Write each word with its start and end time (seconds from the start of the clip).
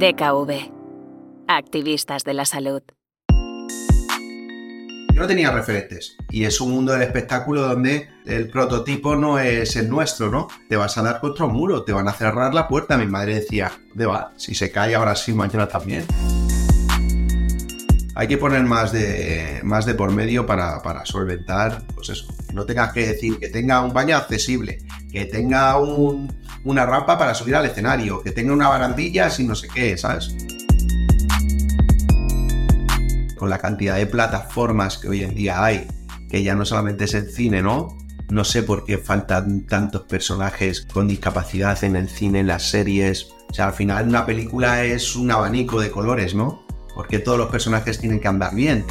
DKV. 0.00 0.72
Activistas 1.46 2.24
de 2.24 2.32
la 2.32 2.46
salud. 2.46 2.80
Yo 5.12 5.20
no 5.20 5.26
tenía 5.26 5.50
referentes 5.50 6.16
y 6.30 6.44
es 6.44 6.58
un 6.62 6.70
mundo 6.70 6.92
del 6.92 7.02
espectáculo 7.02 7.60
donde 7.60 8.08
el 8.24 8.48
prototipo 8.48 9.14
no 9.14 9.38
es 9.38 9.76
el 9.76 9.90
nuestro, 9.90 10.30
¿no? 10.30 10.48
Te 10.70 10.76
vas 10.76 10.96
a 10.96 11.02
dar 11.02 11.20
contra 11.20 11.44
un 11.44 11.52
muro, 11.52 11.84
te 11.84 11.92
van 11.92 12.08
a 12.08 12.14
cerrar 12.14 12.54
la 12.54 12.66
puerta. 12.66 12.96
Mi 12.96 13.04
madre 13.04 13.34
decía, 13.34 13.72
de 13.92 14.06
va, 14.06 14.32
si 14.38 14.54
se 14.54 14.72
cae 14.72 14.94
ahora 14.94 15.14
sí, 15.14 15.34
mañana 15.34 15.68
también. 15.68 16.06
Hay 18.14 18.26
que 18.26 18.38
poner 18.38 18.62
más 18.62 18.92
de, 18.92 19.60
más 19.64 19.84
de 19.84 19.92
por 19.92 20.12
medio 20.12 20.46
para, 20.46 20.80
para 20.80 21.04
solventar, 21.04 21.82
pues 21.94 22.08
eso, 22.08 22.26
no 22.54 22.64
tengas 22.64 22.94
que 22.94 23.06
decir 23.06 23.38
que 23.38 23.50
tenga 23.50 23.82
un 23.82 23.92
baño 23.92 24.16
accesible, 24.16 24.78
que 25.12 25.26
tenga 25.26 25.78
un, 25.78 26.32
una 26.64 26.84
rampa 26.86 27.18
para 27.18 27.34
subir 27.34 27.56
al 27.56 27.66
escenario, 27.66 28.22
que 28.22 28.32
tenga 28.32 28.52
una 28.52 28.68
barandilla 28.68 29.30
sin 29.30 29.48
no 29.48 29.54
sé 29.54 29.68
qué, 29.68 29.96
¿sabes? 29.96 30.34
Con 33.36 33.48
la 33.48 33.58
cantidad 33.58 33.96
de 33.96 34.06
plataformas 34.06 34.98
que 34.98 35.08
hoy 35.08 35.22
en 35.22 35.34
día 35.34 35.64
hay, 35.64 35.88
que 36.28 36.42
ya 36.42 36.54
no 36.54 36.64
solamente 36.64 37.04
es 37.04 37.14
el 37.14 37.30
cine, 37.30 37.62
¿no? 37.62 37.96
No 38.28 38.44
sé 38.44 38.62
por 38.62 38.84
qué 38.84 38.98
faltan 38.98 39.66
tantos 39.66 40.02
personajes 40.02 40.86
con 40.92 41.08
discapacidad 41.08 41.82
en 41.82 41.96
el 41.96 42.08
cine, 42.08 42.40
en 42.40 42.46
las 42.46 42.70
series. 42.70 43.28
O 43.48 43.54
sea, 43.54 43.68
al 43.68 43.72
final 43.72 44.06
una 44.06 44.24
película 44.24 44.84
es 44.84 45.16
un 45.16 45.30
abanico 45.32 45.80
de 45.80 45.90
colores, 45.90 46.34
¿no? 46.34 46.64
Porque 46.94 47.18
todos 47.18 47.38
los 47.38 47.48
personajes 47.48 47.98
tienen 47.98 48.20
que 48.20 48.28
andar 48.28 48.54
bien. 48.54 48.84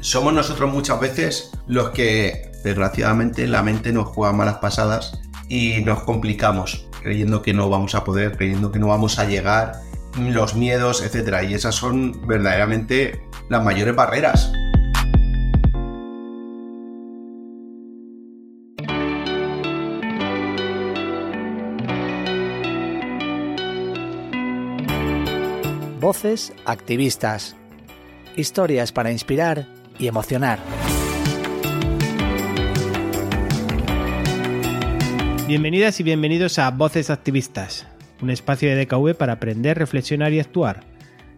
Somos 0.00 0.32
nosotros 0.32 0.72
muchas 0.72 0.98
veces 0.98 1.52
los 1.66 1.90
que 1.90 2.53
desgraciadamente 2.64 3.46
la 3.46 3.62
mente 3.62 3.92
nos 3.92 4.08
juega 4.08 4.32
malas 4.32 4.56
pasadas 4.56 5.20
y 5.48 5.82
nos 5.82 6.02
complicamos, 6.02 6.88
creyendo 7.02 7.42
que 7.42 7.52
no 7.52 7.68
vamos 7.68 7.94
a 7.94 8.02
poder, 8.02 8.36
creyendo 8.36 8.72
que 8.72 8.78
no 8.78 8.88
vamos 8.88 9.18
a 9.18 9.26
llegar, 9.26 9.74
los 10.18 10.54
miedos, 10.54 11.02
etc. 11.02 11.44
Y 11.48 11.54
esas 11.54 11.74
son 11.74 12.26
verdaderamente 12.26 13.20
las 13.48 13.62
mayores 13.62 13.94
barreras. 13.94 14.50
Voces 26.00 26.52
activistas. 26.64 27.56
Historias 28.36 28.92
para 28.92 29.10
inspirar 29.10 29.66
y 29.98 30.06
emocionar. 30.06 30.58
Bienvenidas 35.46 36.00
y 36.00 36.02
bienvenidos 36.02 36.58
a 36.58 36.70
Voces 36.70 37.10
Activistas, 37.10 37.86
un 38.22 38.30
espacio 38.30 38.70
de 38.70 38.82
DKV 38.86 39.14
para 39.14 39.34
aprender, 39.34 39.76
reflexionar 39.76 40.32
y 40.32 40.40
actuar. 40.40 40.84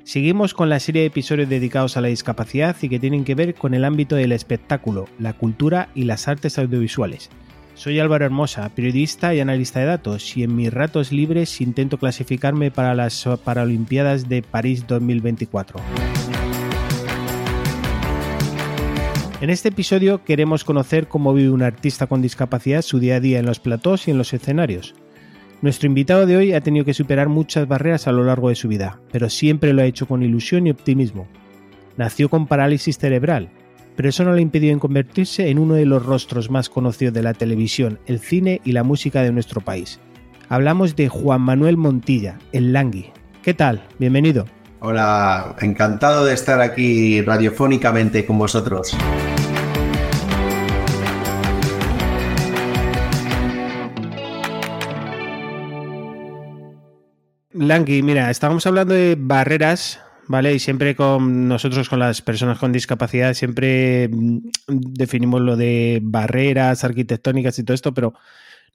Seguimos 0.04 0.54
con 0.54 0.68
la 0.68 0.78
serie 0.78 1.00
de 1.00 1.08
episodios 1.08 1.48
dedicados 1.48 1.96
a 1.96 2.00
la 2.00 2.06
discapacidad 2.06 2.76
y 2.80 2.88
que 2.88 3.00
tienen 3.00 3.24
que 3.24 3.34
ver 3.34 3.56
con 3.56 3.74
el 3.74 3.84
ámbito 3.84 4.14
del 4.14 4.30
espectáculo, 4.30 5.08
la 5.18 5.32
cultura 5.32 5.88
y 5.96 6.04
las 6.04 6.28
artes 6.28 6.56
audiovisuales. 6.56 7.30
Soy 7.74 7.98
Álvaro 7.98 8.24
Hermosa, 8.24 8.68
periodista 8.68 9.34
y 9.34 9.40
analista 9.40 9.80
de 9.80 9.86
datos, 9.86 10.36
y 10.36 10.44
en 10.44 10.54
mis 10.54 10.72
ratos 10.72 11.10
libres 11.10 11.60
intento 11.60 11.98
clasificarme 11.98 12.70
para 12.70 12.94
las 12.94 13.28
Paralimpiadas 13.42 14.28
de 14.28 14.42
París 14.42 14.86
2024. 14.86 15.80
En 19.42 19.50
este 19.50 19.68
episodio 19.68 20.24
queremos 20.24 20.64
conocer 20.64 21.08
cómo 21.08 21.34
vive 21.34 21.50
un 21.50 21.62
artista 21.62 22.06
con 22.06 22.22
discapacidad 22.22 22.80
su 22.80 22.98
día 22.98 23.16
a 23.16 23.20
día 23.20 23.38
en 23.38 23.44
los 23.44 23.60
platós 23.60 24.08
y 24.08 24.10
en 24.10 24.16
los 24.16 24.32
escenarios. 24.32 24.94
Nuestro 25.60 25.88
invitado 25.88 26.24
de 26.24 26.38
hoy 26.38 26.54
ha 26.54 26.62
tenido 26.62 26.86
que 26.86 26.94
superar 26.94 27.28
muchas 27.28 27.68
barreras 27.68 28.06
a 28.06 28.12
lo 28.12 28.24
largo 28.24 28.48
de 28.48 28.54
su 28.54 28.66
vida, 28.66 28.98
pero 29.12 29.28
siempre 29.28 29.74
lo 29.74 29.82
ha 29.82 29.86
hecho 29.86 30.06
con 30.06 30.22
ilusión 30.22 30.66
y 30.66 30.70
optimismo. 30.70 31.28
Nació 31.98 32.30
con 32.30 32.46
parálisis 32.46 32.96
cerebral, 32.96 33.50
pero 33.94 34.08
eso 34.08 34.24
no 34.24 34.32
le 34.32 34.40
impidió 34.40 34.72
en 34.72 34.78
convertirse 34.78 35.50
en 35.50 35.58
uno 35.58 35.74
de 35.74 35.84
los 35.84 36.04
rostros 36.04 36.50
más 36.50 36.70
conocidos 36.70 37.12
de 37.12 37.22
la 37.22 37.34
televisión, 37.34 37.98
el 38.06 38.20
cine 38.20 38.62
y 38.64 38.72
la 38.72 38.84
música 38.84 39.22
de 39.22 39.32
nuestro 39.32 39.60
país. 39.60 40.00
Hablamos 40.48 40.96
de 40.96 41.10
Juan 41.10 41.42
Manuel 41.42 41.76
Montilla, 41.76 42.38
el 42.52 42.72
Langui. 42.72 43.10
¿Qué 43.42 43.52
tal? 43.52 43.82
Bienvenido. 43.98 44.46
Hola, 44.88 45.56
encantado 45.62 46.24
de 46.24 46.32
estar 46.32 46.60
aquí 46.60 47.20
radiofónicamente 47.20 48.24
con 48.24 48.38
vosotros. 48.38 48.96
Langui, 57.52 58.02
mira, 58.02 58.30
estábamos 58.30 58.64
hablando 58.68 58.94
de 58.94 59.16
barreras, 59.18 59.98
¿vale? 60.28 60.54
Y 60.54 60.60
siempre 60.60 60.94
con 60.94 61.48
nosotros, 61.48 61.88
con 61.88 61.98
las 61.98 62.22
personas 62.22 62.60
con 62.60 62.70
discapacidad, 62.70 63.34
siempre 63.34 64.08
mm, 64.08 64.38
definimos 64.68 65.40
lo 65.40 65.56
de 65.56 65.98
barreras 66.00 66.84
arquitectónicas 66.84 67.58
y 67.58 67.64
todo 67.64 67.74
esto, 67.74 67.92
pero 67.92 68.14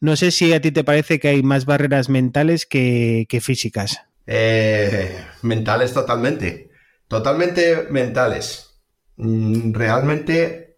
no 0.01 0.17
sé 0.17 0.31
si 0.31 0.51
a 0.51 0.59
ti 0.59 0.73
te 0.73 0.83
parece 0.83 1.21
que 1.21 1.29
hay 1.29 1.41
más 1.41 1.63
barreras 1.63 2.09
mentales 2.09 2.65
que, 2.65 3.27
que 3.29 3.39
físicas. 3.39 4.10
Eh, 4.25 5.25
mentales 5.41 5.93
totalmente. 5.93 6.71
Totalmente 7.07 7.87
mentales. 7.89 8.79
Mm, 9.17 9.73
Realmente 9.73 10.77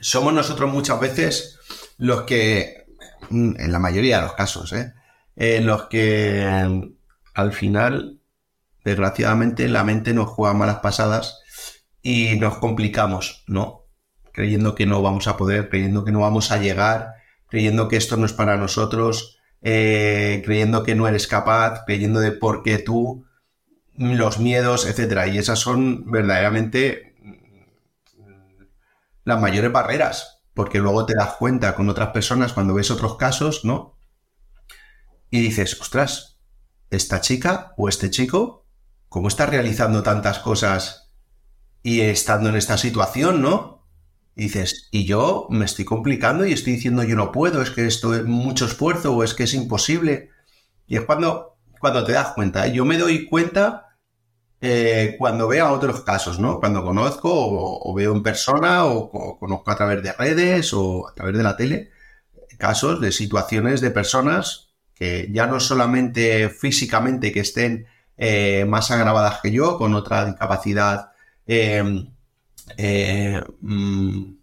somos 0.00 0.32
nosotros 0.32 0.70
muchas 0.72 1.00
veces 1.00 1.58
los 1.98 2.22
que, 2.22 2.86
mm, 3.30 3.60
en 3.60 3.72
la 3.72 3.78
mayoría 3.78 4.16
de 4.18 4.22
los 4.22 4.34
casos, 4.34 4.72
¿eh? 4.72 4.94
Eh, 5.36 5.60
los 5.60 5.84
que 5.84 6.44
mm, 6.68 6.82
al 7.34 7.52
final, 7.52 8.20
desgraciadamente, 8.84 9.68
la 9.68 9.84
mente 9.84 10.12
nos 10.14 10.28
juega 10.28 10.54
malas 10.54 10.80
pasadas 10.80 11.40
y 12.02 12.36
nos 12.38 12.58
complicamos, 12.58 13.44
¿no? 13.46 13.86
Creyendo 14.32 14.74
que 14.74 14.86
no 14.86 15.02
vamos 15.02 15.28
a 15.28 15.36
poder, 15.36 15.68
creyendo 15.68 16.04
que 16.04 16.12
no 16.12 16.20
vamos 16.20 16.50
a 16.52 16.58
llegar, 16.58 17.14
creyendo 17.48 17.88
que 17.88 17.96
esto 17.96 18.16
no 18.16 18.26
es 18.26 18.32
para 18.32 18.56
nosotros, 18.56 19.37
eh, 19.62 20.42
creyendo 20.44 20.82
que 20.82 20.94
no 20.94 21.08
eres 21.08 21.26
capaz, 21.26 21.84
creyendo 21.84 22.20
de 22.20 22.32
por 22.32 22.62
qué 22.62 22.78
tú, 22.78 23.26
los 23.96 24.38
miedos, 24.38 24.86
etcétera. 24.86 25.26
Y 25.26 25.38
esas 25.38 25.58
son 25.58 26.10
verdaderamente 26.10 27.14
mm, 27.22 28.62
las 29.24 29.40
mayores 29.40 29.72
barreras, 29.72 30.42
porque 30.54 30.78
luego 30.78 31.06
te 31.06 31.14
das 31.14 31.34
cuenta 31.34 31.74
con 31.74 31.88
otras 31.88 32.10
personas 32.10 32.52
cuando 32.52 32.74
ves 32.74 32.90
otros 32.90 33.16
casos, 33.16 33.64
¿no? 33.64 33.98
Y 35.30 35.40
dices, 35.40 35.80
ostras, 35.80 36.38
esta 36.90 37.20
chica 37.20 37.74
o 37.76 37.88
este 37.88 38.10
chico, 38.10 38.66
¿cómo 39.08 39.28
está 39.28 39.46
realizando 39.46 40.02
tantas 40.02 40.38
cosas 40.38 41.12
y 41.82 42.00
estando 42.00 42.48
en 42.48 42.56
esta 42.56 42.78
situación, 42.78 43.42
¿no? 43.42 43.77
Y 44.38 44.44
dices, 44.44 44.88
y 44.92 45.04
yo 45.04 45.48
me 45.50 45.64
estoy 45.64 45.84
complicando 45.84 46.46
y 46.46 46.52
estoy 46.52 46.74
diciendo 46.74 47.02
yo 47.02 47.16
no 47.16 47.32
puedo, 47.32 47.60
es 47.60 47.70
que 47.70 47.86
esto 47.86 48.14
es 48.14 48.24
mucho 48.24 48.66
esfuerzo 48.66 49.14
o 49.14 49.24
es 49.24 49.34
que 49.34 49.42
es 49.42 49.52
imposible. 49.52 50.30
Y 50.86 50.96
es 50.96 51.04
cuando, 51.04 51.58
cuando 51.80 52.04
te 52.04 52.12
das 52.12 52.32
cuenta. 52.34 52.68
Yo 52.68 52.84
me 52.84 52.98
doy 52.98 53.26
cuenta 53.26 53.98
eh, 54.60 55.16
cuando 55.18 55.48
veo 55.48 55.68
otros 55.70 56.02
casos, 56.02 56.38
¿no? 56.38 56.60
Cuando 56.60 56.84
conozco 56.84 57.30
o, 57.32 57.94
veo 57.94 58.14
en 58.14 58.22
persona 58.22 58.84
o, 58.84 59.10
o 59.12 59.38
conozco 59.38 59.70
a 59.72 59.76
través 59.76 60.02
de 60.04 60.12
redes 60.12 60.72
o 60.72 61.08
a 61.08 61.14
través 61.14 61.36
de 61.36 61.42
la 61.42 61.56
tele 61.56 61.90
casos 62.58 63.00
de 63.00 63.12
situaciones 63.12 63.80
de 63.80 63.90
personas 63.90 64.74
que 64.94 65.28
ya 65.32 65.46
no 65.46 65.60
solamente 65.60 66.50
físicamente 66.50 67.32
que 67.32 67.40
estén 67.40 67.86
eh, 68.16 68.64
más 68.66 68.90
agravadas 68.90 69.40
que 69.40 69.52
yo, 69.52 69.78
con 69.78 69.94
otra 69.94 70.26
discapacidad 70.26 71.12
eh, 71.46 72.04
eh, 72.76 73.42
mm, 73.60 74.36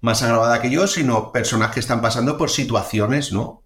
más 0.00 0.22
agravada 0.22 0.60
que 0.60 0.70
yo, 0.70 0.86
sino 0.86 1.32
personas 1.32 1.72
que 1.72 1.80
están 1.80 2.00
pasando 2.00 2.38
por 2.38 2.50
situaciones, 2.50 3.32
¿no? 3.32 3.64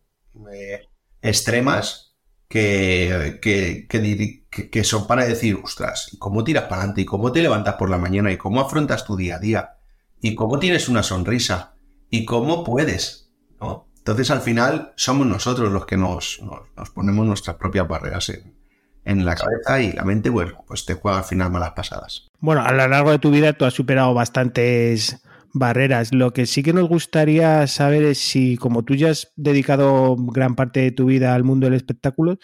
Eh, 0.53 0.89
extremas 1.21 2.17
que, 2.49 3.39
que, 3.41 4.69
que 4.71 4.85
son 4.85 5.07
para 5.07 5.25
decir, 5.25 5.59
ostras, 5.63 6.11
¿y 6.13 6.19
¿cómo 6.19 6.45
tiras 6.45 6.65
para 6.65 6.77
adelante? 6.83 7.03
¿Y 7.03 7.07
cómo 7.07 7.33
te 7.33 7.43
levantas 7.43 7.75
por 7.75 7.91
la 7.91 7.99
mañana? 7.99 8.33
¿Y 8.33 8.37
cómo 8.37 8.61
afrontas 8.61 9.05
tu 9.05 9.17
día 9.17 9.37
a 9.37 9.39
día? 9.39 9.79
¿Y 10.21 10.35
cómo 10.35 10.59
tienes 10.59 10.89
una 10.89 11.03
sonrisa? 11.03 11.77
¿Y 12.11 12.25
cómo 12.25 12.65
puedes? 12.65 13.33
¿no? 13.61 13.89
Entonces 13.97 14.31
al 14.31 14.41
final 14.41 14.93
somos 14.97 15.27
nosotros 15.27 15.73
los 15.73 15.87
que 15.87 15.97
nos, 15.97 16.41
nos, 16.43 16.61
nos 16.77 16.91
ponemos 16.91 17.27
nuestras 17.27 17.57
propias 17.57 17.89
barreras 17.89 18.29
en, 18.29 18.62
en 19.05 19.25
la 19.25 19.35
cabeza 19.35 19.81
y 19.81 19.93
la 19.93 20.05
mente, 20.05 20.31
bueno, 20.31 20.65
pues 20.67 20.85
te 20.85 20.95
juega 20.95 21.19
al 21.19 21.25
final 21.25 21.51
malas 21.51 21.73
pasadas. 21.73 22.29
Bueno, 22.39 22.63
a 22.63 22.73
lo 22.73 22.87
largo 22.89 23.11
de 23.11 23.19
tu 23.19 23.31
vida 23.31 23.53
tú 23.53 23.65
has 23.65 23.75
superado 23.75 24.15
bastantes 24.15 25.23
barreras. 25.53 26.13
Lo 26.15 26.33
que 26.33 26.47
sí 26.47 26.63
que 26.63 26.73
nos 26.73 26.89
gustaría 26.89 27.67
saber 27.67 28.05
es 28.05 28.19
si, 28.19 28.57
como 28.57 28.85
tú 28.85 28.95
ya 28.95 29.11
has 29.11 29.33
dedicado 29.37 30.17
gran 30.17 30.55
parte 30.55 30.81
de 30.81 30.93
tu 30.93 31.07
vida 31.07 31.35
al 31.35 31.45
mundo 31.45 31.67
del 31.67 31.75
espectáculo, 31.75 32.39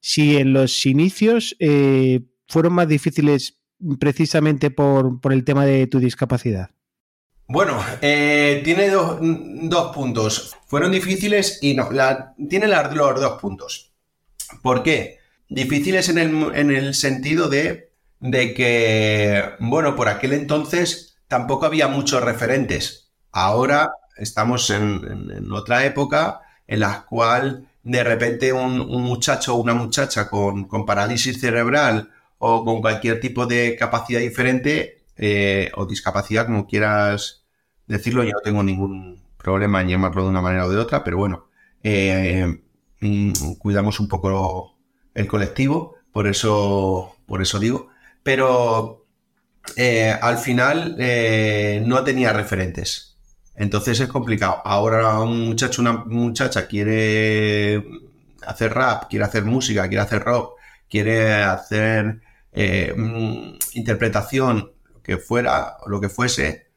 si 0.00 0.36
en 0.36 0.52
los 0.52 0.84
inicios 0.86 1.56
eh, 1.58 2.20
fueron 2.48 2.74
más 2.74 2.86
difíciles 2.88 3.60
precisamente 3.98 4.70
por, 4.70 5.20
por 5.20 5.32
el 5.32 5.44
tema 5.44 5.64
de 5.66 5.86
tu 5.86 5.98
discapacidad. 5.98 6.70
Bueno, 7.46 7.78
eh, 8.00 8.62
tiene 8.64 8.88
do- 8.88 9.18
dos 9.20 9.94
puntos. 9.94 10.56
Fueron 10.66 10.92
difíciles 10.92 11.58
y 11.60 11.74
no. 11.74 11.90
La, 11.90 12.34
tiene 12.48 12.66
las- 12.68 12.94
los 12.94 13.20
dos 13.20 13.40
puntos. 13.40 13.92
¿Por 14.62 14.82
qué? 14.82 15.18
Difíciles 15.48 16.08
en 16.08 16.18
el, 16.18 16.54
en 16.54 16.70
el 16.70 16.94
sentido 16.94 17.48
de, 17.48 17.90
de 18.20 18.54
que, 18.54 19.42
bueno, 19.60 19.94
por 19.94 20.08
aquel 20.08 20.32
entonces 20.32 21.18
tampoco 21.28 21.66
había 21.66 21.88
muchos 21.88 22.22
referentes. 22.22 23.12
Ahora 23.32 23.90
estamos 24.16 24.70
en, 24.70 25.52
otra 25.52 25.84
época 25.84 26.40
en 26.66 26.80
la 26.80 27.04
cual 27.04 27.68
de 27.82 28.04
repente 28.04 28.52
un, 28.52 28.78
muchacho 29.02 29.54
o 29.54 29.60
una 29.60 29.74
muchacha 29.74 30.28
con, 30.30 30.68
parálisis 30.86 31.40
cerebral 31.40 32.10
o 32.38 32.64
con 32.64 32.80
cualquier 32.80 33.20
tipo 33.20 33.46
de 33.46 33.76
capacidad 33.76 34.20
diferente 34.20 35.02
eh, 35.16 35.70
o 35.76 35.86
discapacidad, 35.86 36.46
como 36.46 36.66
quieras 36.66 37.44
decirlo, 37.86 38.24
yo 38.24 38.32
no 38.32 38.40
tengo 38.40 38.62
ningún 38.62 39.22
problema 39.36 39.82
en 39.82 39.88
llamarlo 39.88 40.24
de 40.24 40.30
una 40.30 40.40
manera 40.40 40.66
o 40.66 40.70
de 40.70 40.78
otra, 40.78 41.04
pero 41.04 41.18
bueno, 41.18 41.48
eh, 41.82 42.46
mm, 43.00 43.32
cuidamos 43.58 44.00
un 44.00 44.08
poco 44.08 44.73
el 45.14 45.26
colectivo, 45.26 45.96
por 46.12 46.26
eso, 46.26 47.16
por 47.26 47.42
eso 47.42 47.58
digo. 47.58 47.88
Pero 48.22 49.06
eh, 49.76 50.16
al 50.20 50.38
final 50.38 50.96
no 51.86 52.04
tenía 52.04 52.32
referentes. 52.32 53.16
Entonces 53.54 54.00
es 54.00 54.08
complicado. 54.08 54.60
Ahora 54.64 55.20
un 55.20 55.46
muchacho, 55.46 55.80
una 55.80 56.04
muchacha 56.04 56.66
quiere 56.66 57.84
hacer 58.46 58.74
rap, 58.74 59.08
quiere 59.08 59.24
hacer 59.24 59.44
música, 59.44 59.88
quiere 59.88 60.02
hacer 60.02 60.22
rock, 60.22 60.58
quiere 60.88 61.34
hacer 61.42 62.20
eh, 62.52 62.92
mm, 62.96 63.58
interpretación, 63.74 64.72
que 65.02 65.18
fuera, 65.18 65.76
lo 65.86 66.00
que 66.00 66.08
fuese, 66.08 66.68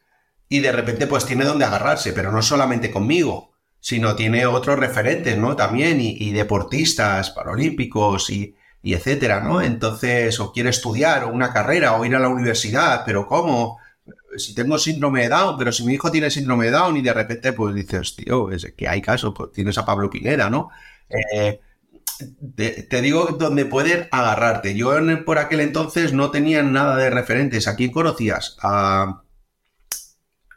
y 0.49 0.59
de 0.59 0.71
repente 0.71 1.07
pues 1.07 1.25
tiene 1.25 1.45
donde 1.45 1.65
agarrarse, 1.65 2.13
pero 2.13 2.31
no 2.31 2.41
solamente 2.41 2.91
conmigo, 2.91 3.53
sino 3.79 4.15
tiene 4.15 4.45
otros 4.45 4.79
referentes, 4.79 5.38
¿no? 5.38 5.56
También, 5.56 6.00
y, 6.01 6.31
deportistas 6.31 7.31
paralímpicos 7.31 8.29
y, 8.29 8.56
etcétera, 8.83 9.41
¿no? 9.41 9.62
Entonces, 9.62 10.39
o 10.39 10.51
quiere 10.51 10.69
estudiar, 10.69 11.25
o 11.25 11.29
una 11.29 11.51
carrera, 11.51 11.94
o 11.94 12.06
ir 12.06 12.15
a 12.15 12.19
la 12.19 12.29
universidad, 12.29 13.03
pero 13.06 13.27
¿cómo? 13.27 13.79
si 14.38 14.53
tengo 14.53 14.77
síndrome 14.77 15.24
de 15.24 15.29
Down, 15.29 15.57
pero 15.57 15.71
si 15.71 15.83
mi 15.83 15.94
hijo 15.94 16.12
tiene 16.12 16.29
síndrome 16.29 16.65
de 16.65 16.71
Down 16.71 16.97
y 16.97 17.01
de 17.01 17.13
repente 17.13 17.53
pues 17.53 17.74
dices, 17.74 18.15
tío, 18.15 18.51
es 18.51 18.74
que 18.77 18.88
hay 18.88 19.01
caso, 19.01 19.33
pues 19.33 19.51
tienes 19.51 19.77
a 19.77 19.85
Pablo 19.85 20.09
Pineda, 20.09 20.50
¿no? 20.50 20.69
Eh, 21.09 21.59
te, 22.56 23.01
digo 23.01 23.25
donde 23.39 23.65
pueden 23.65 24.07
agarrarte. 24.12 24.75
Yo 24.75 24.91
por 25.25 25.38
aquel 25.38 25.59
entonces 25.59 26.13
no 26.13 26.31
tenía 26.31 26.63
nada 26.63 26.95
de 26.97 27.09
referentes. 27.09 27.68
¿A 27.68 27.75
quién 27.75 27.91
conocías? 27.91 28.57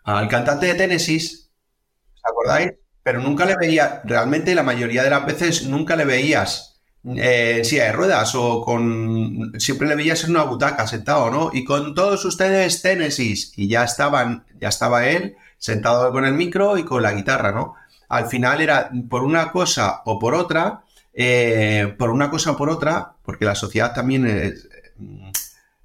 al 0.02 0.28
cantante 0.28 0.66
de 0.66 0.74
Tennessee, 0.74 1.18
¿os 1.18 2.22
acordáis? 2.24 2.72
Pero 3.02 3.20
nunca 3.20 3.44
le 3.44 3.56
veía, 3.56 4.02
realmente 4.04 4.54
la 4.54 4.62
mayoría 4.62 5.02
de 5.02 5.10
las 5.10 5.24
veces 5.24 5.66
nunca 5.66 5.96
le 5.96 6.04
veías 6.04 6.80
eh, 7.16 7.56
en 7.58 7.64
silla 7.64 7.84
de 7.84 7.92
ruedas 7.92 8.34
o 8.34 8.62
con... 8.62 9.52
Siempre 9.58 9.88
le 9.88 9.94
veías 9.94 10.24
en 10.24 10.30
una 10.30 10.42
butaca 10.44 10.86
sentado, 10.86 11.30
¿no? 11.30 11.50
Y 11.52 11.64
con 11.64 11.94
todos 11.94 12.24
ustedes 12.24 12.82
Tennessee 12.82 13.34
y 13.56 13.68
ya 13.68 13.84
estaban, 13.84 14.44
ya 14.60 14.68
estaba 14.68 15.06
él 15.08 15.36
sentado 15.56 16.12
con 16.12 16.24
el 16.24 16.34
micro 16.34 16.76
y 16.76 16.84
con 16.84 17.02
la 17.02 17.12
guitarra, 17.12 17.52
¿no? 17.52 17.74
Al 18.08 18.26
final 18.26 18.60
era 18.60 18.90
por 19.08 19.22
una 19.22 19.50
cosa 19.50 20.02
o 20.04 20.18
por 20.18 20.34
otra, 20.34 20.82
eh, 21.14 21.94
por 21.98 22.10
una 22.10 22.28
cosa 22.28 22.52
o 22.52 22.56
por 22.56 22.68
otra, 22.68 23.12
porque 23.22 23.44
la 23.44 23.54
sociedad 23.54 23.94
también 23.94 24.26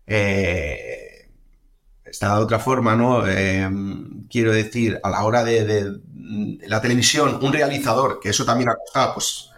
eh, 0.07 1.04
está 2.15 2.35
de 2.35 2.43
otra 2.43 2.59
forma, 2.59 2.95
¿no? 2.95 3.23
quiero 4.29 4.51
decir, 4.51 4.99
a 5.03 5.09
la 5.09 5.23
hora 5.23 5.43
de, 5.43 5.99
la 6.67 6.81
televisión, 6.81 7.39
un 7.41 7.53
realizador, 7.53 8.19
que 8.19 8.29
eso 8.29 8.45
también 8.45 8.69
ha 8.69 8.75
costado, 8.75 9.13
pues 9.13 9.49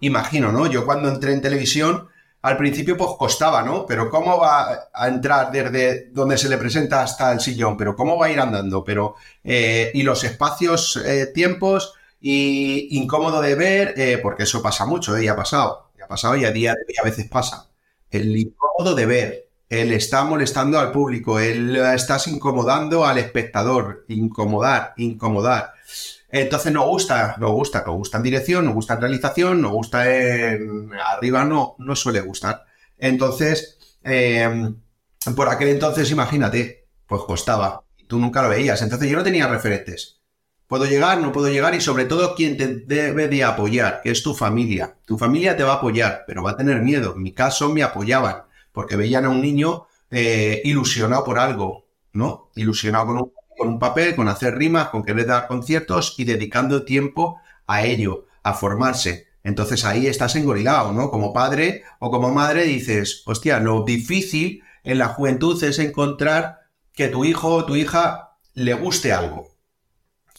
imagino, 0.00 0.52
¿no? 0.52 0.66
Yo 0.66 0.84
cuando 0.84 1.08
entré 1.08 1.32
en 1.32 1.40
televisión, 1.40 2.08
al 2.42 2.58
principio 2.58 2.96
pues 2.96 3.10
costaba, 3.18 3.62
¿no? 3.62 3.86
Pero 3.86 4.10
¿cómo 4.10 4.38
va 4.38 4.90
a 4.92 5.08
entrar 5.08 5.50
desde 5.50 6.10
donde 6.10 6.36
se 6.36 6.50
le 6.50 6.58
presenta 6.58 7.02
hasta 7.02 7.32
el 7.32 7.40
sillón? 7.40 7.76
Pero 7.76 7.96
¿cómo 7.96 8.18
va 8.18 8.26
a 8.26 8.30
ir 8.30 8.38
andando? 8.38 8.84
Pero, 8.84 9.14
eh, 9.42 9.90
y 9.94 10.02
los 10.02 10.24
espacios, 10.24 10.96
eh, 10.96 11.28
tiempos, 11.34 11.94
y 12.20 12.98
incómodo 12.98 13.40
de 13.40 13.54
ver, 13.54 13.94
eh, 13.96 14.18
porque 14.22 14.42
eso 14.44 14.62
pasa 14.62 14.84
mucho, 14.84 15.16
¿eh? 15.16 15.24
Ya 15.24 15.32
ha 15.32 15.36
pasado, 15.36 15.90
ya 15.98 16.04
ha 16.04 16.08
pasado 16.08 16.36
y 16.36 16.44
a 16.44 16.50
día 16.50 16.72
de 16.74 16.84
hoy 16.86 16.94
a 17.00 17.04
veces 17.04 17.28
pasa. 17.28 17.70
El 18.10 18.36
incómodo 18.36 18.94
de 18.94 19.06
ver, 19.06 19.43
él 19.68 19.92
está 19.92 20.24
molestando 20.24 20.78
al 20.78 20.92
público, 20.92 21.38
él 21.38 21.76
estás 21.76 22.28
incomodando 22.28 23.04
al 23.04 23.18
espectador, 23.18 24.04
incomodar, 24.08 24.94
incomodar. 24.96 25.72
Entonces 26.28 26.72
nos 26.72 26.86
gusta, 26.86 27.36
nos 27.38 27.52
gusta, 27.52 27.84
nos 27.86 27.96
gusta 27.96 28.16
en 28.18 28.22
dirección, 28.24 28.64
nos 28.64 28.74
gusta 28.74 28.94
en 28.94 29.00
realización, 29.00 29.62
nos 29.62 29.72
gusta 29.72 30.12
en 30.12 30.90
arriba, 30.94 31.44
no, 31.44 31.76
no 31.78 31.96
suele 31.96 32.20
gustar. 32.20 32.64
Entonces, 32.98 33.78
em, 34.02 34.76
por 35.36 35.48
aquel 35.48 35.68
entonces, 35.68 36.10
imagínate, 36.10 36.88
pues 37.06 37.22
costaba. 37.22 37.84
Tú 38.06 38.18
nunca 38.18 38.42
lo 38.42 38.48
veías. 38.48 38.82
Entonces 38.82 39.08
yo 39.08 39.16
no 39.16 39.24
tenía 39.24 39.46
referentes. 39.46 40.20
Puedo 40.66 40.86
llegar, 40.86 41.18
no 41.18 41.30
puedo 41.30 41.48
llegar 41.48 41.74
y 41.74 41.80
sobre 41.80 42.04
todo 42.04 42.34
quien 42.34 42.56
te 42.56 42.66
debe 42.66 43.28
de 43.28 43.44
apoyar, 43.44 44.00
que 44.02 44.10
es 44.10 44.22
tu 44.22 44.34
familia. 44.34 44.96
Tu 45.04 45.16
familia 45.16 45.56
te 45.56 45.62
va 45.62 45.74
a 45.74 45.76
apoyar, 45.76 46.24
pero 46.26 46.42
va 46.42 46.52
a 46.52 46.56
tener 46.56 46.80
miedo. 46.82 47.14
En 47.14 47.22
mi 47.22 47.32
caso 47.32 47.68
me 47.68 47.82
apoyaban 47.82 48.44
porque 48.74 48.96
veían 48.96 49.24
a 49.24 49.30
un 49.30 49.40
niño 49.40 49.86
eh, 50.10 50.60
ilusionado 50.64 51.24
por 51.24 51.38
algo, 51.38 51.86
¿no? 52.12 52.50
Ilusionado 52.54 53.06
con 53.06 53.16
un 53.16 53.32
con 53.56 53.68
un 53.68 53.78
papel, 53.78 54.14
con 54.14 54.28
hacer 54.28 54.56
rimas, 54.56 54.88
con 54.88 55.04
querer 55.04 55.26
dar 55.26 55.46
conciertos 55.46 56.14
y 56.18 56.24
dedicando 56.24 56.84
tiempo 56.84 57.40
a 57.66 57.84
ello, 57.84 58.26
a 58.42 58.54
formarse. 58.54 59.28
Entonces 59.42 59.84
ahí 59.84 60.06
estás 60.06 60.36
engorilado, 60.36 60.92
¿no? 60.92 61.10
Como 61.10 61.32
padre 61.32 61.82
o 61.98 62.10
como 62.10 62.30
madre 62.30 62.64
dices, 62.64 63.22
hostia, 63.26 63.60
lo 63.60 63.84
difícil 63.84 64.62
en 64.84 64.98
la 64.98 65.08
juventud 65.08 65.62
es 65.62 65.78
encontrar 65.78 66.60
que 66.92 67.08
tu 67.08 67.24
hijo 67.24 67.48
o 67.54 67.64
tu 67.64 67.76
hija 67.76 68.38
le 68.54 68.74
guste 68.74 69.12
algo. 69.12 69.48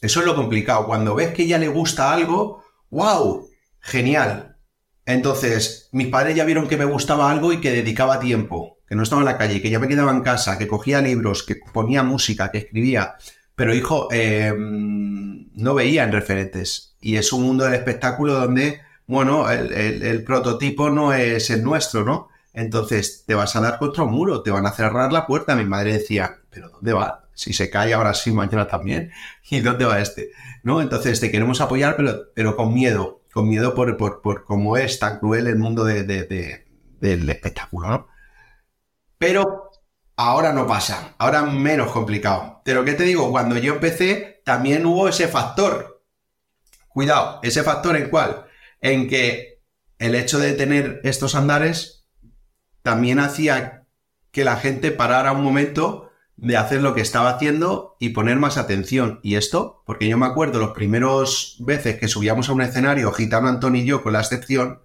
Eso 0.02 0.20
es 0.20 0.26
lo 0.26 0.36
complicado. 0.36 0.86
Cuando 0.86 1.16
ves 1.16 1.34
que 1.34 1.48
ya 1.48 1.58
le 1.58 1.68
gusta 1.68 2.14
algo, 2.14 2.64
¡wow! 2.90 3.48
Genial. 3.80 4.55
Entonces, 5.06 5.90
mis 5.92 6.08
padres 6.08 6.36
ya 6.36 6.46
vieron 6.46 6.68
que 6.68 6.78
me 6.78 6.86
gustaba 6.86 7.30
algo 7.30 7.54
y 7.54 7.62
que 7.62 7.72
dedicaba 7.72 8.20
tiempo 8.20 8.76
que 8.88 8.96
no 8.96 9.04
estaba 9.04 9.22
en 9.22 9.26
la 9.26 9.38
calle, 9.38 9.62
que 9.62 9.70
ya 9.70 9.80
me 9.80 9.88
quedaba 9.88 10.12
en 10.12 10.22
casa, 10.22 10.58
que 10.58 10.68
cogía 10.68 11.02
libros, 11.02 11.44
que 11.44 11.58
ponía 11.74 12.04
música, 12.04 12.52
que 12.52 12.60
escribía. 12.60 13.16
Pero 13.56 13.74
hijo, 13.74 14.10
em, 14.12 15.50
no 15.54 15.74
veía 15.74 16.04
en 16.04 16.12
referentes. 16.12 16.96
Y 17.02 17.16
es 17.16 17.34
un 17.34 17.44
mundo 17.44 17.66
del 17.66 17.74
espectáculo 17.74 18.34
donde, 18.34 18.82
bueno, 19.08 19.50
el, 19.50 20.24
prototipo 20.24 20.90
no 20.90 21.14
es 21.14 21.50
el 21.50 21.64
nuestro, 21.64 22.04
¿no? 22.04 22.30
Entonces 22.54 23.24
te 23.26 23.36
vas 23.36 23.56
a 23.56 23.62
dar 23.62 23.80
contra 23.80 24.04
un 24.04 24.12
muro, 24.12 24.42
te 24.42 24.52
van 24.52 24.66
a 24.66 24.72
cerrar 24.72 25.12
la 25.12 25.26
puerta. 25.26 25.56
Mi 25.56 25.66
madre 25.66 25.94
decía, 25.94 26.38
¿pero 26.50 26.70
dónde 26.70 26.94
va? 26.94 27.26
Si 27.34 27.54
se 27.54 27.70
cae 27.70 27.94
ahora 27.94 28.14
sí, 28.14 28.32
mañana 28.32 28.68
también. 28.68 29.12
¿Y 29.50 29.60
dónde 29.60 29.86
va 29.86 30.00
este? 30.00 30.32
¿No? 30.64 30.82
Entonces 30.82 31.20
te 31.20 31.32
queremos 31.32 31.60
apoyar, 31.62 31.96
pero, 31.98 32.32
pero 32.34 32.56
con 32.56 32.74
miedo. 32.74 33.22
Con 33.36 33.50
miedo 33.50 33.76
por, 33.76 33.98
por, 33.98 34.46
cómo 34.46 34.78
es 34.78 34.98
tan 34.98 35.20
cruel 35.20 35.48
el 35.48 35.58
mundo 35.58 35.84
de, 35.84 36.06
del 37.02 37.30
espectáculo, 37.30 37.90
¿no? 37.90 38.08
Pero 39.18 39.72
ahora 40.16 40.54
no 40.54 40.66
pasa, 40.66 41.16
ahora 41.18 41.42
menos 41.42 41.92
complicado. 41.92 42.62
Pero 42.64 42.86
¿qué 42.86 42.94
te 42.94 43.04
digo? 43.04 43.30
Cuando 43.32 43.58
yo 43.58 43.74
empecé, 43.74 44.42
también 44.46 44.86
hubo 44.86 45.10
ese 45.10 45.28
factor. 45.28 46.02
Cuidado, 46.88 47.42
ese 47.44 47.62
factor 47.64 47.98
en 47.98 48.10
cuál? 48.10 48.46
En 48.80 49.10
que 49.10 49.62
el 50.00 50.16
hecho 50.16 50.40
de 50.40 50.54
tener 50.54 51.02
estos 51.04 51.36
andares 51.36 52.08
también 52.84 53.20
hacía 53.20 53.86
que 54.32 54.46
la 54.46 54.56
gente 54.56 54.92
parara 54.92 55.34
un 55.34 55.44
momento 55.44 56.10
de 56.38 56.58
hacer 56.58 56.82
lo 56.82 56.94
que 56.94 57.02
estaba 57.02 57.30
haciendo 57.30 57.96
y 58.00 58.10
poner 58.10 58.38
más 58.38 58.58
atención. 58.58 59.20
¿Y 59.24 59.36
esto? 59.36 59.84
Porque 59.86 60.08
yo 60.08 60.18
me 60.18 60.26
acuerdo 60.26 60.60
los 60.60 60.72
primeros 60.72 61.58
veces 61.60 61.98
que 61.98 62.08
subíamos 62.08 62.50
a 62.50 62.54
un 62.54 62.62
escenario, 62.62 63.12
Gitano 63.12 63.48
Antonio 63.48 63.82
y 63.82 63.86
yo, 63.86 64.04
con 64.04 64.14
la 64.14 64.20
excepción, 64.20 64.82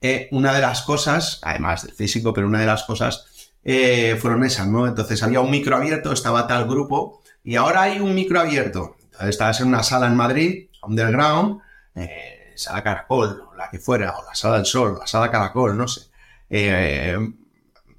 eh, 0.00 0.28
una 0.30 0.52
de 0.52 0.60
las 0.60 0.82
cosas, 0.82 1.40
además 1.42 1.84
del 1.84 1.94
físico, 1.94 2.34
pero 2.34 2.46
una 2.46 2.60
de 2.60 2.66
las 2.66 2.84
cosas 2.84 3.26
eh, 3.64 4.16
fueron 4.20 4.44
esas, 4.44 4.68
¿no? 4.68 4.86
Entonces 4.86 5.22
había 5.22 5.40
un 5.40 5.50
micro 5.50 5.76
abierto, 5.76 6.12
estaba 6.12 6.46
tal 6.46 6.66
grupo, 6.66 7.22
y 7.42 7.56
ahora 7.56 7.82
hay 7.82 8.00
un 8.00 8.14
micro 8.14 8.40
abierto. 8.40 8.96
estabas 9.20 9.60
en 9.60 9.68
una 9.68 9.82
sala 9.82 10.06
en 10.06 10.16
Madrid, 10.16 10.68
underground, 10.82 11.60
eh, 11.94 12.52
sala 12.54 12.82
Caracol, 12.82 13.44
la 13.56 13.70
que 13.70 13.78
fuera, 13.78 14.16
o 14.16 14.24
la 14.24 14.34
sala 14.34 14.56
del 14.56 14.66
Sol, 14.66 14.98
la 15.00 15.06
sala 15.06 15.30
Caracol, 15.30 15.76
no 15.76 15.88
sé, 15.88 16.10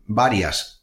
varias. 0.06 0.77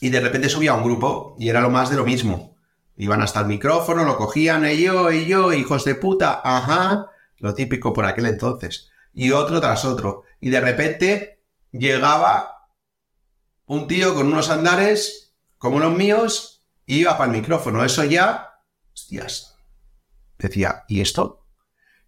Y 0.00 0.10
de 0.10 0.20
repente 0.20 0.48
subía 0.48 0.74
un 0.74 0.84
grupo 0.84 1.36
y 1.38 1.48
era 1.48 1.60
lo 1.60 1.70
más 1.70 1.90
de 1.90 1.96
lo 1.96 2.04
mismo. 2.04 2.56
Iban 2.96 3.22
hasta 3.22 3.40
el 3.40 3.46
micrófono, 3.46 4.04
lo 4.04 4.16
cogían, 4.16 4.64
y 4.70 4.82
yo, 4.82 5.12
y 5.12 5.26
yo, 5.26 5.52
hijos 5.52 5.84
de 5.84 5.94
puta, 5.94 6.40
ajá, 6.42 7.10
lo 7.38 7.54
típico 7.54 7.92
por 7.92 8.06
aquel 8.06 8.26
entonces. 8.26 8.90
Y 9.12 9.32
otro 9.32 9.60
tras 9.60 9.84
otro. 9.84 10.24
Y 10.40 10.50
de 10.50 10.60
repente 10.60 11.40
llegaba 11.72 12.68
un 13.66 13.86
tío 13.86 14.14
con 14.14 14.28
unos 14.28 14.50
andares 14.50 15.34
como 15.58 15.78
los 15.78 15.94
míos 15.94 16.66
iba 16.86 17.18
para 17.18 17.30
el 17.30 17.38
micrófono. 17.38 17.84
Eso 17.84 18.04
ya, 18.04 18.60
hostias, 18.94 19.56
decía, 20.38 20.84
¿y 20.88 21.00
esto? 21.00 21.46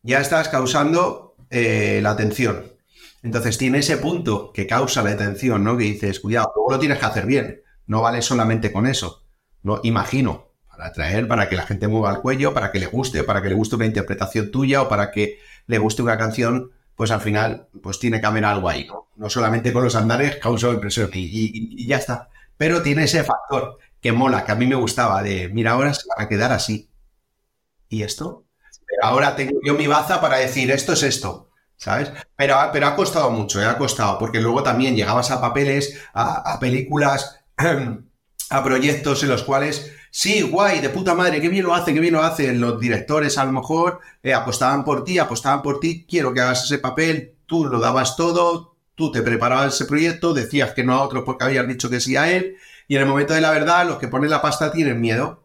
Ya 0.02 0.20
estás 0.20 0.48
causando 0.48 1.36
eh, 1.50 2.00
la 2.02 2.10
atención. 2.10 2.72
Entonces 3.22 3.58
tiene 3.58 3.78
ese 3.78 3.96
punto 3.96 4.52
que 4.52 4.66
causa 4.66 5.02
la 5.02 5.10
atención, 5.10 5.64
¿no? 5.64 5.76
Que 5.76 5.84
dices, 5.84 6.20
cuidado, 6.20 6.52
luego 6.54 6.72
lo 6.72 6.78
tienes 6.78 6.98
que 6.98 7.06
hacer 7.06 7.26
bien. 7.26 7.62
No 7.88 8.02
vale 8.02 8.22
solamente 8.22 8.70
con 8.70 8.86
eso. 8.86 9.24
No, 9.62 9.80
imagino, 9.82 10.52
para 10.68 10.86
atraer, 10.86 11.26
para 11.26 11.48
que 11.48 11.56
la 11.56 11.66
gente 11.66 11.88
mueva 11.88 12.12
el 12.12 12.20
cuello, 12.20 12.54
para 12.54 12.70
que 12.70 12.78
le 12.78 12.86
guste, 12.86 13.24
para 13.24 13.42
que 13.42 13.48
le 13.48 13.54
guste 13.54 13.74
una 13.74 13.86
interpretación 13.86 14.52
tuya 14.52 14.82
o 14.82 14.88
para 14.88 15.10
que 15.10 15.40
le 15.66 15.78
guste 15.78 16.02
una 16.02 16.16
canción, 16.16 16.70
pues 16.94 17.10
al 17.10 17.22
final, 17.22 17.68
pues 17.82 17.98
tiene 17.98 18.20
que 18.20 18.26
haber 18.26 18.44
algo 18.44 18.68
ahí, 18.68 18.86
¿no? 18.86 19.08
No 19.16 19.30
solamente 19.30 19.72
con 19.72 19.82
los 19.82 19.96
andares 19.96 20.36
causa 20.36 20.68
impresión 20.68 21.10
y, 21.14 21.82
y, 21.82 21.86
ya 21.86 21.96
está. 21.96 22.28
Pero 22.56 22.82
tiene 22.82 23.04
ese 23.04 23.24
factor 23.24 23.78
que 24.00 24.12
mola, 24.12 24.44
que 24.44 24.52
a 24.52 24.54
mí 24.54 24.66
me 24.66 24.76
gustaba, 24.76 25.22
de, 25.22 25.48
mira, 25.48 25.72
ahora 25.72 25.94
se 25.94 26.06
va 26.08 26.22
a 26.22 26.28
quedar 26.28 26.52
así. 26.52 26.90
¿Y 27.88 28.02
esto? 28.02 28.44
Ahora 29.02 29.34
tengo 29.34 29.60
yo 29.64 29.74
mi 29.74 29.86
baza 29.86 30.20
para 30.20 30.36
decir, 30.36 30.70
esto 30.70 30.92
es 30.92 31.02
esto. 31.02 31.48
¿sabes? 31.78 32.12
Pero, 32.36 32.56
pero 32.72 32.86
ha 32.88 32.96
costado 32.96 33.30
mucho, 33.30 33.62
¿eh? 33.62 33.64
ha 33.64 33.78
costado, 33.78 34.18
porque 34.18 34.40
luego 34.40 34.62
también 34.62 34.96
llegabas 34.96 35.30
a 35.30 35.40
papeles, 35.40 35.98
a, 36.12 36.58
películas, 36.60 37.37
a 38.50 38.64
proyectos 38.64 39.22
en 39.22 39.28
los 39.28 39.42
cuales, 39.42 39.92
sí, 40.10 40.42
guay, 40.42 40.80
de 40.80 40.88
puta 40.88 41.14
madre, 41.14 41.40
qué 41.40 41.48
bien 41.48 41.64
lo 41.64 41.74
hace, 41.74 41.92
qué 41.92 42.00
bien 42.00 42.14
lo 42.14 42.22
hacen. 42.22 42.60
Los 42.60 42.80
directores 42.80 43.36
a 43.38 43.44
lo 43.44 43.52
mejor 43.52 44.00
eh, 44.22 44.32
apostaban 44.32 44.84
por 44.84 45.04
ti, 45.04 45.18
apostaban 45.18 45.62
por 45.62 45.80
ti, 45.80 46.06
quiero 46.08 46.32
que 46.32 46.40
hagas 46.40 46.64
ese 46.64 46.78
papel, 46.78 47.34
tú 47.46 47.66
lo 47.66 47.80
dabas 47.80 48.16
todo, 48.16 48.76
tú 48.94 49.12
te 49.12 49.22
preparabas 49.22 49.74
ese 49.74 49.84
proyecto, 49.84 50.34
decías 50.34 50.72
que 50.72 50.84
no 50.84 50.94
a 50.94 51.02
otro 51.02 51.24
porque 51.24 51.44
habías 51.44 51.68
dicho 51.68 51.90
que 51.90 52.00
sí 52.00 52.16
a 52.16 52.30
él, 52.30 52.56
y 52.86 52.96
en 52.96 53.02
el 53.02 53.08
momento 53.08 53.34
de 53.34 53.40
la 53.40 53.50
verdad, 53.50 53.86
los 53.86 53.98
que 53.98 54.08
ponen 54.08 54.30
la 54.30 54.40
pasta 54.40 54.72
tienen 54.72 55.00
miedo. 55.00 55.44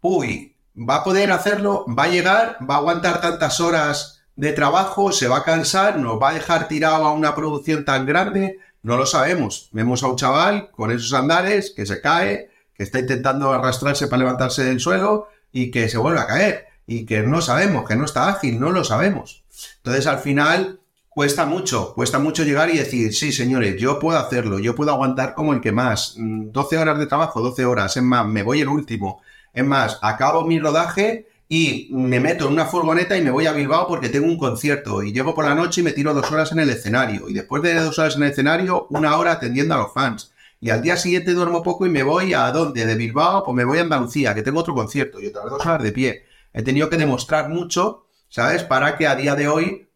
Uy, 0.00 0.56
va 0.76 0.96
a 0.96 1.04
poder 1.04 1.30
hacerlo, 1.30 1.84
va 1.86 2.04
a 2.04 2.08
llegar, 2.08 2.58
va 2.68 2.76
a 2.76 2.78
aguantar 2.78 3.20
tantas 3.20 3.60
horas 3.60 4.22
de 4.34 4.52
trabajo, 4.52 5.12
se 5.12 5.28
va 5.28 5.38
a 5.38 5.44
cansar, 5.44 5.98
nos 5.98 6.20
va 6.20 6.30
a 6.30 6.34
dejar 6.34 6.66
tirado 6.66 7.04
a 7.04 7.12
una 7.12 7.34
producción 7.34 7.84
tan 7.84 8.06
grande, 8.06 8.58
no 8.82 8.96
lo 8.96 9.06
sabemos. 9.06 9.68
Vemos 9.72 10.02
a 10.02 10.08
un 10.08 10.16
chaval 10.16 10.70
con 10.70 10.90
esos 10.90 11.12
andares 11.12 11.72
que 11.74 11.86
se 11.86 12.00
cae, 12.00 12.50
que 12.74 12.82
está 12.82 12.98
intentando 12.98 13.52
arrastrarse 13.52 14.06
para 14.06 14.20
levantarse 14.20 14.64
del 14.64 14.80
suelo 14.80 15.28
y 15.52 15.70
que 15.70 15.88
se 15.88 15.98
vuelve 15.98 16.20
a 16.20 16.26
caer 16.26 16.66
y 16.86 17.06
que 17.06 17.22
no 17.22 17.40
sabemos, 17.40 17.86
que 17.86 17.94
no 17.94 18.04
está 18.04 18.28
ágil, 18.28 18.58
no 18.58 18.70
lo 18.70 18.82
sabemos. 18.82 19.44
Entonces 19.76 20.06
al 20.06 20.18
final 20.18 20.80
cuesta 21.08 21.46
mucho, 21.46 21.94
cuesta 21.94 22.18
mucho 22.18 22.42
llegar 22.42 22.70
y 22.70 22.78
decir, 22.78 23.14
sí 23.14 23.30
señores, 23.32 23.80
yo 23.80 23.98
puedo 23.98 24.18
hacerlo, 24.18 24.58
yo 24.58 24.74
puedo 24.74 24.90
aguantar 24.90 25.34
como 25.34 25.52
el 25.52 25.60
que 25.60 25.70
más, 25.70 26.14
12 26.16 26.76
mm, 26.76 26.80
horas 26.80 26.98
de 26.98 27.06
trabajo, 27.06 27.42
12 27.42 27.64
horas, 27.64 27.96
es 27.96 28.02
más, 28.02 28.26
me 28.26 28.42
voy 28.42 28.60
el 28.60 28.68
último, 28.68 29.22
es 29.52 29.64
más, 29.64 29.98
acabo 30.02 30.44
mi 30.44 30.58
rodaje 30.58 31.28
y 31.52 31.88
me 31.90 32.20
meto 32.20 32.46
en 32.46 32.52
una 32.52 32.66
furgoneta 32.66 33.16
y 33.16 33.22
me 33.22 33.32
voy 33.32 33.46
a 33.46 33.52
Bilbao 33.52 33.88
porque 33.88 34.08
tengo 34.08 34.28
un 34.28 34.38
concierto. 34.38 35.02
Y 35.02 35.12
llego 35.12 35.34
por 35.34 35.44
la 35.44 35.56
noche 35.56 35.80
y 35.80 35.84
me 35.84 35.90
tiro 35.90 36.14
dos 36.14 36.30
horas 36.30 36.52
en 36.52 36.60
el 36.60 36.70
escenario. 36.70 37.28
Y 37.28 37.32
después 37.32 37.60
de 37.64 37.74
dos 37.74 37.98
horas 37.98 38.14
en 38.14 38.22
el 38.22 38.30
escenario 38.30 38.86
una 38.90 39.16
hora 39.16 39.32
atendiendo 39.32 39.74
a 39.74 39.78
los 39.78 39.92
fans. 39.92 40.32
Y 40.60 40.70
al 40.70 40.80
día 40.80 40.96
siguiente 40.96 41.32
duermo 41.32 41.64
poco 41.64 41.86
y 41.86 41.90
me 41.90 42.04
voy 42.04 42.34
a 42.34 42.52
dónde 42.52 42.86
de 42.86 42.94
Bilbao 42.94 43.42
pues 43.44 43.56
me 43.56 43.64
voy 43.64 43.78
a 43.78 43.80
Andalucía 43.80 44.32
que 44.32 44.42
tengo 44.42 44.60
otro 44.60 44.76
concierto. 44.76 45.20
Y 45.20 45.26
otras 45.26 45.46
dos 45.46 45.66
horas 45.66 45.82
de 45.82 45.90
pie. 45.90 46.24
He 46.52 46.62
tenido 46.62 46.88
que 46.88 46.96
demostrar 46.96 47.48
mucho 47.48 48.06
sabes 48.28 48.62
para 48.62 48.96
que 48.96 49.08
a 49.08 49.16
día 49.16 49.34
de 49.34 49.48
hoy 49.48 49.88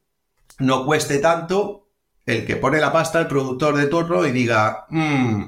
no 0.58 0.84
cueste 0.84 1.18
tanto 1.18 1.86
el 2.26 2.46
que 2.46 2.56
pone 2.56 2.80
la 2.80 2.92
pasta 2.92 3.20
el 3.20 3.28
productor 3.28 3.76
de 3.76 3.86
turno 3.86 4.26
y 4.26 4.32
diga 4.32 4.86
mmm, 4.90 5.44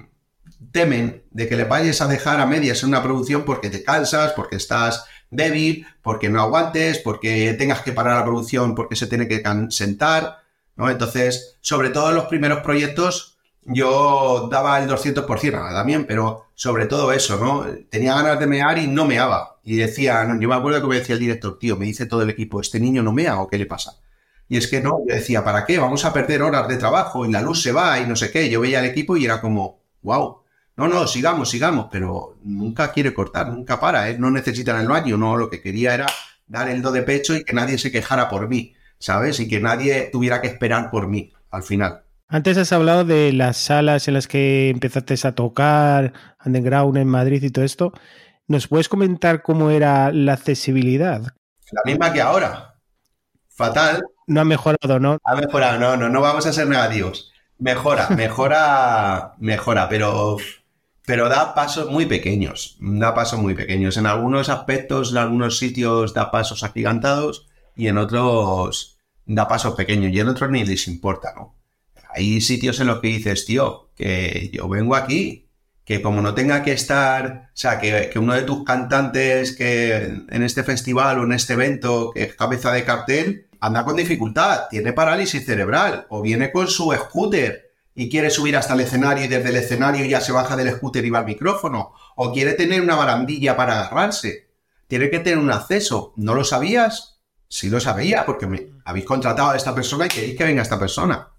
temen 0.71 1.25
de 1.33 1.49
que 1.49 1.57
le 1.57 1.65
vayas 1.65 2.01
a 2.01 2.07
dejar 2.07 2.39
a 2.39 2.47
medias 2.47 2.85
en 2.85 2.91
una 2.91 3.03
producción 3.03 3.45
porque 3.45 3.71
te 3.71 3.83
cansas 3.83 4.35
porque 4.35 4.55
estás 4.55 5.05
débil, 5.31 5.87
porque 6.03 6.29
no 6.29 6.41
aguantes, 6.41 6.99
porque 6.99 7.55
tengas 7.59 7.83
que 7.83 7.93
parar 7.93 8.17
la 8.17 8.25
producción 8.25 8.75
porque 8.75 8.97
se 8.97 9.07
tiene 9.07 9.29
que 9.29 9.43
sentar, 9.71 10.39
¿no? 10.77 10.91
Entonces, 10.91 11.57
sobre 11.61 11.91
todo 11.91 12.11
en 12.11 12.17
los 12.17 12.27
primeros 12.27 12.61
proyectos, 12.61 13.37
yo 13.63 14.49
daba 14.51 14.79
el 14.81 14.89
200% 14.89 15.51
también, 15.51 16.07
pero 16.07 16.47
sobre 16.55 16.87
todo 16.87 17.13
eso, 17.13 17.37
¿no? 17.39 17.67
Tenía 17.91 18.15
ganas 18.15 18.39
de 18.39 18.47
mear 18.47 18.79
y 18.79 18.87
no 18.87 19.05
meaba. 19.05 19.59
Y 19.65 19.77
decía, 19.77 20.27
yo 20.41 20.49
me 20.49 20.55
acuerdo 20.55 20.81
que 20.81 20.87
me 20.87 20.97
decía 20.97 21.15
el 21.15 21.21
director, 21.21 21.59
tío, 21.59 21.77
me 21.77 21.87
dice 21.87 22.07
todo 22.07 22.23
el 22.23 22.31
equipo, 22.31 22.61
¿este 22.61 22.79
niño 22.79 23.03
no 23.03 23.13
mea 23.13 23.41
o 23.41 23.49
qué 23.49 23.59
le 23.59 23.67
pasa? 23.67 23.99
Y 24.49 24.57
es 24.57 24.69
que 24.69 24.81
no, 24.81 25.01
yo 25.07 25.15
decía, 25.15 25.43
¿para 25.43 25.67
qué? 25.67 25.79
Vamos 25.79 26.05
a 26.05 26.13
perder 26.13 26.43
horas 26.43 26.69
de 26.69 26.77
trabajo 26.77 27.27
y 27.27 27.33
la 27.33 27.43
luz 27.43 27.63
se 27.63 27.73
va 27.73 27.99
y 27.99 28.07
no 28.07 28.15
sé 28.15 28.31
qué. 28.31 28.49
Yo 28.49 28.61
veía 28.61 28.79
al 28.79 28.85
equipo 28.85 29.17
y 29.17 29.25
era 29.25 29.41
como, 29.41 29.81
wow, 30.03 30.43
no, 30.77 30.89
no, 30.89 31.07
sigamos, 31.07 31.49
sigamos, 31.49 31.89
pero 31.91 32.37
nunca 32.43 32.93
quiere 32.93 33.15
cortar, 33.15 33.49
nunca 33.49 33.81
para, 33.81 34.11
¿eh? 34.11 34.19
no 34.19 34.31
necesitan 34.31 34.79
el 34.81 34.89
baño, 34.89 35.17
no, 35.17 35.37
lo 35.37 35.49
que 35.49 35.63
quería 35.63 35.95
era 35.95 36.07
dar 36.47 36.69
el 36.69 36.83
do 36.83 36.93
de 36.93 37.03
pecho 37.03 37.35
y 37.35 37.45
que 37.45 37.55
nadie 37.55 37.79
se 37.79 37.91
quejara 37.91 38.29
por 38.29 38.49
mí, 38.49 38.75
¿sabes? 38.99 39.41
Y 39.41 39.49
que 39.49 39.59
nadie 39.59 40.11
tuviera 40.13 40.41
que 40.41 40.49
esperar 40.49 40.91
por 40.91 41.09
mí 41.09 41.33
al 41.51 41.63
final. 41.63 42.03
Antes 42.29 42.59
has 42.59 42.73
hablado 42.73 43.05
de 43.05 43.33
las 43.33 43.57
salas 43.57 44.09
en 44.09 44.15
las 44.15 44.29
que 44.29 44.69
empezaste 44.69 45.15
a 45.27 45.33
tocar, 45.33 46.13
underground 46.45 46.99
en 46.99 47.09
Madrid 47.09 47.43
y 47.43 47.51
todo 47.51 47.65
esto. 47.65 47.93
¿Nos 48.49 48.69
puedes 48.69 48.89
comentar 48.89 49.43
cómo 49.43 49.71
era 49.71 50.13
la 50.13 50.35
accesibilidad? 50.35 51.23
La 51.73 51.83
misma 51.85 52.13
que 52.13 52.21
ahora. 52.21 52.75
Fatal. 53.49 54.03
No 54.27 54.41
ha 54.41 54.45
mejorado, 54.45 55.01
¿no? 55.01 55.19
Ha 55.25 55.37
mejorado, 55.37 55.79
no, 55.79 55.97
no, 55.97 56.09
no 56.09 56.21
vamos 56.21 56.47
a 56.47 56.53
ser 56.53 56.67
negativos. 56.67 57.33
Mejora, 57.59 58.11
mejora, 58.11 59.35
mejora, 59.39 59.89
pero 59.89 60.37
pero 61.07 61.29
da 61.29 61.55
pasos 61.55 61.89
muy 61.89 62.05
pequeños, 62.07 62.77
da 62.81 63.15
pasos 63.15 63.39
muy 63.39 63.55
pequeños. 63.55 63.97
En 63.97 64.07
algunos 64.07 64.49
aspectos, 64.49 65.13
en 65.13 65.19
algunos 65.19 65.59
sitios 65.59 66.13
da 66.13 66.33
pasos 66.33 66.65
agigantados 66.65 67.47
y 67.77 67.87
en 67.87 67.97
otros 67.97 68.99
da 69.25 69.47
pasos 69.47 69.75
pequeños 69.75 70.13
y 70.13 70.19
en 70.19 70.29
otros 70.29 70.51
ni 70.51 70.65
les 70.65 70.89
importa, 70.89 71.33
¿no? 71.35 71.57
Hay 72.13 72.41
sitios 72.41 72.81
en 72.81 72.89
los 72.89 73.01
que 73.01 73.09
dices, 73.09 73.47
tío, 73.47 73.91
que 73.95 74.51
yo 74.53 74.69
vengo 74.69 74.97
aquí, 74.97 75.49
que 75.85 76.03
como 76.03 76.23
no 76.23 76.35
tenga 76.35 76.65
que 76.65 76.73
estar, 76.73 77.51
o 77.55 77.57
sea, 77.57 77.79
que, 77.79 78.11
que 78.13 78.19
uno 78.19 78.35
de 78.35 78.43
tus 78.43 78.65
cantantes 78.65 79.55
que 79.55 79.97
en 80.29 80.43
este 80.43 80.65
festival 80.65 81.21
o 81.21 81.25
en 81.25 81.33
este 81.33 81.53
evento, 81.53 82.11
que 82.13 82.25
es 82.25 82.35
cabeza 82.35 82.73
de 82.73 82.85
cartel, 82.85 83.47
anda 83.61 83.85
con 83.85 83.95
dificultad, 83.95 84.69
tiene 84.71 84.93
parálisis 84.93 85.47
cerebral 85.47 86.07
o 86.09 86.21
viene 86.21 86.51
con 86.51 86.67
su 86.67 86.93
scooter 86.93 87.66
y 87.99 88.11
quiere 88.11 88.29
subir 88.29 88.57
hasta 88.57 88.75
el 88.75 88.81
escenario 88.81 89.25
y 89.25 89.29
desde 89.29 89.49
el 89.49 89.57
escenario 89.57 90.05
ya 90.05 90.21
se 90.21 90.31
baja 90.31 90.55
del 90.55 90.71
scooter 90.71 91.03
y 91.05 91.11
va 91.11 91.21
al 91.21 91.25
micrófono, 91.25 91.95
o 92.15 92.31
quiere 92.31 92.53
tener 92.53 92.83
una 92.83 92.95
barandilla 92.95 93.57
para 93.57 93.81
agarrarse, 93.81 94.51
tiene 94.87 95.09
que 95.09 95.19
tener 95.19 95.39
un 95.39 95.51
acceso. 95.51 96.13
¿No 96.17 96.35
lo 96.35 96.45
sabías? 96.45 97.19
Sí 97.49 97.71
lo 97.71 97.81
sabía, 97.81 98.27
porque 98.27 98.47
me 98.47 98.69
habéis 98.85 99.07
contratado 99.07 99.51
a 99.51 99.57
esta 99.57 99.75
persona 99.75 100.07
y 100.07 100.11
queréis 100.11 100.37
que 100.37 100.45
venga 100.45 100.63
esta 100.63 100.79
persona. 100.79 101.31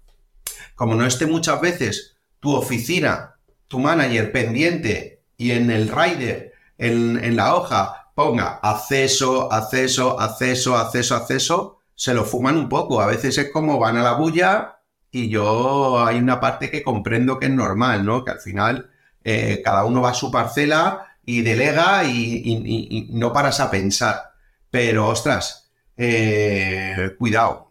Como 0.74 0.96
no 0.96 1.06
esté 1.06 1.26
muchas 1.26 1.60
veces 1.60 2.16
tu 2.40 2.52
oficina, 2.52 3.36
tu 3.68 3.78
manager 3.78 4.32
pendiente 4.32 5.22
y 5.36 5.52
en 5.52 5.70
el 5.70 5.88
rider, 5.88 6.54
en, 6.76 7.22
en 7.22 7.36
la 7.36 7.54
hoja, 7.54 8.10
ponga 8.16 8.58
acceso, 8.60 9.52
acceso, 9.52 10.18
acceso, 10.18 10.76
acceso, 10.76 11.14
acceso, 11.14 11.78
se 11.94 12.14
lo 12.14 12.24
fuman 12.24 12.56
un 12.56 12.68
poco. 12.68 13.00
A 13.00 13.06
veces 13.06 13.38
es 13.38 13.52
como 13.52 13.78
van 13.78 13.96
a 13.96 14.02
la 14.02 14.14
bulla 14.14 14.77
y 15.10 15.28
yo 15.28 16.04
hay 16.04 16.18
una 16.18 16.40
parte 16.40 16.70
que 16.70 16.82
comprendo 16.82 17.38
que 17.38 17.46
es 17.46 17.52
normal, 17.52 18.04
¿no? 18.04 18.24
Que 18.24 18.32
al 18.32 18.40
final 18.40 18.90
eh, 19.24 19.62
cada 19.64 19.84
uno 19.84 20.02
va 20.02 20.10
a 20.10 20.14
su 20.14 20.30
parcela 20.30 21.16
y 21.24 21.42
delega 21.42 22.04
y, 22.04 23.08
no 23.10 23.32
paras 23.32 23.60
a 23.60 23.70
pensar. 23.70 24.32
Pero, 24.70 25.08
ostras, 25.08 25.70
eh, 25.96 27.14
cuidado. 27.18 27.70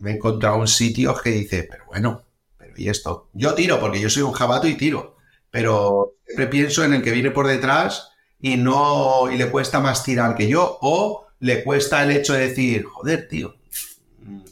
Me 0.00 0.10
he 0.10 0.14
encontrado 0.14 0.56
un 0.56 0.68
sitio 0.68 1.14
que 1.16 1.30
dice, 1.30 1.68
pero 1.70 1.86
bueno, 1.86 2.24
pero 2.58 2.72
¿y 2.76 2.88
esto? 2.88 3.30
Yo 3.32 3.54
tiro 3.54 3.78
porque 3.80 4.00
yo 4.00 4.10
soy 4.10 4.22
un 4.22 4.32
jabato 4.32 4.66
y 4.66 4.74
tiro. 4.74 5.16
Pero 5.50 6.16
siempre 6.26 6.46
pienso 6.48 6.84
en 6.84 6.94
el 6.94 7.02
que 7.02 7.12
viene 7.12 7.30
por 7.30 7.46
detrás 7.46 8.10
y 8.40 8.56
no, 8.56 9.30
y 9.30 9.36
le 9.36 9.50
cuesta 9.50 9.80
más 9.80 10.02
tirar 10.02 10.34
que 10.34 10.48
yo, 10.48 10.78
o 10.80 11.26
le 11.40 11.62
cuesta 11.62 12.02
el 12.02 12.10
hecho 12.10 12.34
de 12.34 12.48
decir, 12.48 12.84
joder, 12.84 13.28
tío, 13.28 13.54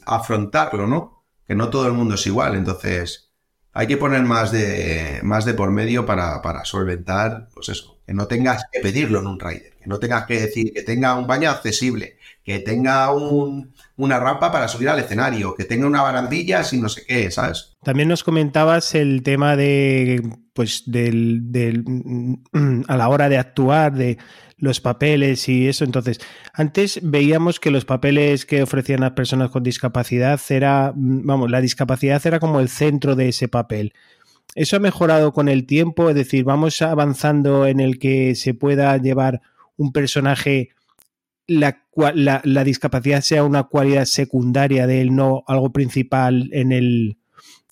afrontarlo, 0.05 0.87
¿no? 0.87 1.20
Que 1.51 1.55
no 1.55 1.69
todo 1.69 1.85
el 1.85 1.91
mundo 1.91 2.15
es 2.15 2.25
igual, 2.27 2.55
entonces 2.55 3.29
hay 3.73 3.85
que 3.85 3.97
poner 3.97 4.21
más 4.21 4.53
de, 4.53 5.19
más 5.21 5.43
de 5.43 5.53
por 5.53 5.69
medio 5.69 6.05
para, 6.05 6.41
para 6.41 6.63
solventar, 6.63 7.49
pues 7.53 7.67
eso, 7.67 7.99
que 8.07 8.13
no 8.13 8.25
tengas 8.27 8.63
que 8.71 8.79
pedirlo 8.79 9.19
en 9.19 9.27
un 9.27 9.37
rider, 9.37 9.75
que 9.75 9.87
no 9.87 9.99
tengas 9.99 10.25
que 10.27 10.39
decir 10.39 10.71
que 10.71 10.81
tenga 10.81 11.13
un 11.13 11.27
baño 11.27 11.49
accesible, 11.49 12.15
que 12.45 12.59
tenga 12.59 13.11
un, 13.11 13.73
una 13.97 14.17
rampa 14.17 14.49
para 14.49 14.69
subir 14.69 14.87
al 14.87 14.99
escenario, 14.99 15.53
que 15.53 15.65
tenga 15.65 15.87
una 15.87 16.01
barandilla 16.01 16.63
sin 16.63 16.83
no 16.83 16.87
sé 16.87 17.03
qué, 17.05 17.29
¿sabes? 17.31 17.73
También 17.83 18.07
nos 18.07 18.23
comentabas 18.23 18.95
el 18.95 19.21
tema 19.21 19.57
de, 19.57 20.23
pues, 20.61 20.83
del, 20.85 21.51
del, 21.51 21.83
a 22.87 22.95
la 22.95 23.09
hora 23.09 23.29
de 23.29 23.39
actuar, 23.39 23.95
de 23.95 24.19
los 24.57 24.79
papeles 24.79 25.49
y 25.49 25.67
eso. 25.67 25.83
Entonces, 25.83 26.19
antes 26.53 26.99
veíamos 27.01 27.59
que 27.59 27.71
los 27.71 27.83
papeles 27.83 28.45
que 28.45 28.61
ofrecían 28.61 28.99
las 28.99 29.13
personas 29.13 29.49
con 29.49 29.63
discapacidad 29.63 30.39
era, 30.49 30.93
mm, 30.95 31.25
vamos, 31.25 31.49
la 31.49 31.61
discapacidad 31.61 32.21
era 32.27 32.39
como 32.39 32.59
el 32.59 32.69
centro 32.69 33.15
de 33.15 33.29
ese 33.29 33.47
papel. 33.47 33.93
Eso 34.53 34.75
ha 34.75 34.79
mejorado 34.79 35.33
con 35.33 35.49
el 35.49 35.65
tiempo, 35.65 36.09
es 36.09 36.15
decir, 36.15 36.43
vamos 36.43 36.79
avanzando 36.83 37.65
en 37.65 37.79
el 37.79 37.97
que 37.97 38.35
se 38.35 38.53
pueda 38.53 38.95
llevar 38.97 39.41
un 39.77 39.91
personaje, 39.91 40.69
la, 41.47 41.87
la, 42.13 42.41
la 42.43 42.63
discapacidad 42.63 43.21
sea 43.21 43.43
una 43.43 43.63
cualidad 43.63 44.05
secundaria 44.05 44.85
de 44.85 45.01
él, 45.01 45.15
no 45.15 45.43
algo 45.47 45.71
principal 45.71 46.49
en 46.51 46.71
el, 46.71 47.17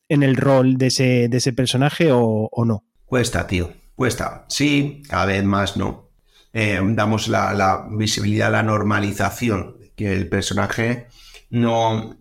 en 0.10 0.24
el 0.24 0.36
rol 0.36 0.78
de 0.78 0.88
ese, 0.88 1.28
de 1.30 1.38
ese 1.38 1.54
personaje 1.54 2.10
o, 2.12 2.50
no? 2.66 2.84
Cuesta, 3.06 3.48
tío, 3.48 3.72
cuesta. 3.96 4.46
Sí, 4.50 5.04
cada 5.08 5.26
vez 5.26 5.44
más 5.44 5.78
no. 5.78 6.10
Eh, 6.52 6.80
damos 6.84 7.28
la, 7.28 7.88
visibilidad, 7.92 8.52
la 8.52 8.64
normalización, 8.64 9.78
que 9.96 10.12
el 10.14 10.28
personaje 10.28 11.08
no... 11.52 12.18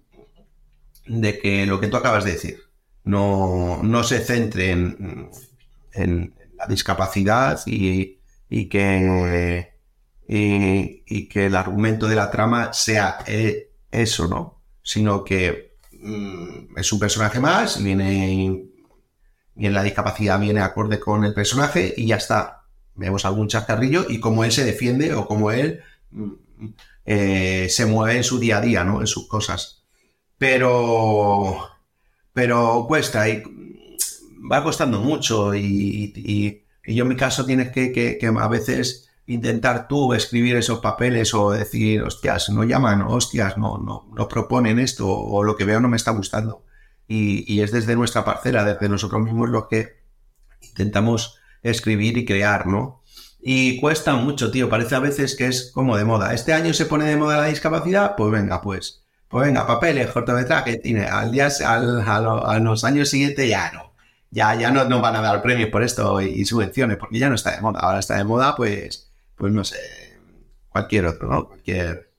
de 1.06 1.38
que 1.38 1.66
lo 1.66 1.80
que 1.80 1.88
tú 1.88 1.96
acabas 1.96 2.24
de 2.24 2.32
decir, 2.32 2.58
no, 3.04 3.80
no 3.82 4.04
se 4.04 4.20
centre 4.20 4.70
en, 4.70 5.30
en 5.94 6.34
la 6.56 6.66
discapacidad 6.66 7.60
y, 7.66 8.18
y 8.48 8.68
que, 8.68 9.72
y, 10.26 11.28
que 11.28 11.46
el 11.46 11.56
argumento 11.56 12.08
de 12.08 12.16
la 12.16 12.30
trama 12.30 12.72
sea 12.72 13.18
eh, 13.26 13.70
eso, 13.90 14.28
¿no? 14.28 14.62
Sino 14.82 15.24
que 15.24 15.67
mm, 16.00 16.78
es 16.78 16.92
un 16.92 16.98
personaje 16.98 17.40
más, 17.40 17.82
viene, 17.82 18.64
viene 19.54 19.74
la 19.74 19.82
discapacidad, 19.82 20.40
viene 20.40 20.60
acorde 20.60 20.98
con 20.98 21.24
el 21.24 21.34
personaje 21.34 21.94
y 21.96 22.06
ya 22.06 22.16
está. 22.16 22.64
Vemos 22.94 23.24
algún 23.24 23.48
chascarrillo 23.48 24.06
y 24.08 24.20
cómo 24.20 24.44
él 24.44 24.52
se 24.52 24.64
defiende 24.64 25.14
o 25.14 25.26
cómo 25.26 25.50
él 25.50 25.80
mm, 26.10 26.32
eh, 27.04 27.68
se 27.70 27.86
mueve 27.86 28.16
en 28.16 28.24
su 28.24 28.38
día 28.38 28.58
a 28.58 28.60
día, 28.60 28.84
¿no? 28.84 29.00
En 29.00 29.06
sus 29.06 29.28
cosas. 29.28 29.84
Pero, 30.36 31.68
pero 32.32 32.84
cuesta 32.86 33.28
y 33.28 33.42
va 34.50 34.62
costando 34.62 35.00
mucho 35.00 35.54
y, 35.54 36.64
yo 36.84 37.02
en 37.02 37.08
mi 37.08 37.16
caso 37.16 37.44
tienes 37.44 37.70
que, 37.70 37.92
que 37.92 38.26
a 38.26 38.48
veces 38.48 39.07
intentar 39.28 39.88
tú 39.88 40.14
escribir 40.14 40.56
esos 40.56 40.80
papeles 40.80 41.34
o 41.34 41.50
decir, 41.50 42.02
hostias, 42.02 42.48
no 42.48 42.64
llaman, 42.64 43.02
hostias, 43.02 43.58
no, 43.58 43.76
no, 43.76 44.08
no 44.16 44.26
proponen 44.26 44.78
esto 44.78 45.06
o 45.06 45.44
lo 45.44 45.54
que 45.54 45.66
veo 45.66 45.80
no 45.80 45.88
me 45.88 45.98
está 45.98 46.12
gustando. 46.12 46.64
Y, 47.06 47.60
es 47.60 47.70
desde 47.70 47.96
nuestra 47.96 48.24
parcela, 48.24 48.64
desde 48.64 48.88
nosotros 48.88 49.22
mismos 49.22 49.48
lo 49.48 49.68
que 49.68 49.98
intentamos 50.60 51.38
escribir 51.62 52.18
y 52.18 52.24
crear, 52.24 52.66
¿no? 52.66 53.02
Y 53.40 53.80
cuesta 53.80 54.14
mucho, 54.16 54.50
tío, 54.50 54.68
parece 54.68 54.94
a 54.94 55.00
veces 55.00 55.36
que 55.36 55.46
es 55.46 55.70
como 55.72 55.96
de 55.96 56.04
moda. 56.04 56.34
Este 56.34 56.52
año 56.52 56.74
se 56.74 56.86
pone 56.86 57.06
de 57.06 57.16
moda 57.16 57.38
la 57.38 57.46
discapacidad, 57.46 58.14
pues 58.16 58.30
venga, 58.30 58.60
pues, 58.60 59.04
pues 59.28 59.46
venga, 59.46 59.66
papeles, 59.66 60.10
cortometraje, 60.10 60.76
tiene, 60.78 61.06
al 61.06 61.32
día, 61.32 61.48
al, 61.66 62.00
a, 62.00 62.58
los 62.58 62.84
años 62.84 63.08
siguientes 63.10 63.48
ya 63.48 63.72
no. 63.72 63.92
Ya, 64.30 64.54
ya 64.54 64.70
no 64.70 64.84
nos 64.84 65.00
van 65.00 65.16
a 65.16 65.22
dar 65.22 65.40
premios 65.40 65.70
por 65.70 65.82
esto 65.82 66.20
y 66.20 66.44
subvenciones, 66.44 66.98
porque 66.98 67.18
ya 67.18 67.30
no 67.30 67.34
está 67.34 67.56
de 67.56 67.62
moda. 67.62 67.80
Ahora 67.80 68.00
está 68.00 68.16
de 68.16 68.24
moda, 68.24 68.54
pues, 68.56 69.07
pues 69.38 69.52
no 69.52 69.64
sé, 69.64 69.78
cualquier 70.68 71.06
otro, 71.06 71.28
¿no? 71.28 71.46
Cualquier, 71.46 72.12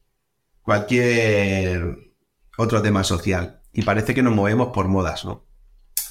cualquier 0.62 2.14
otro 2.58 2.82
tema 2.82 3.04
social. 3.04 3.62
Y 3.74 3.84
parece 3.84 4.16
que 4.16 4.24
nos 4.24 4.34
movemos 4.34 4.70
por 4.70 4.88
modas, 4.88 5.26
¿no? 5.26 5.46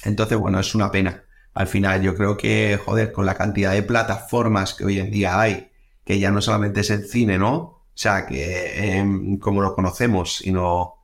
Entonces, 0.03 0.37
bueno, 0.37 0.59
es 0.59 0.75
una 0.75 0.91
pena. 0.91 1.25
Al 1.53 1.67
final, 1.67 2.01
yo 2.01 2.15
creo 2.15 2.37
que, 2.37 2.79
joder, 2.83 3.11
con 3.11 3.25
la 3.25 3.35
cantidad 3.35 3.73
de 3.73 3.83
plataformas 3.83 4.73
que 4.73 4.85
hoy 4.85 4.99
en 4.99 5.11
día 5.11 5.39
hay, 5.41 5.71
que 6.05 6.19
ya 6.19 6.31
no 6.31 6.41
solamente 6.41 6.81
es 6.81 6.89
el 6.91 7.05
cine, 7.07 7.37
¿no? 7.37 7.55
O 7.55 8.01
sea, 8.01 8.25
que 8.25 8.97
em, 8.97 9.37
como 9.39 9.61
lo 9.61 9.75
conocemos, 9.75 10.37
sino 10.37 10.95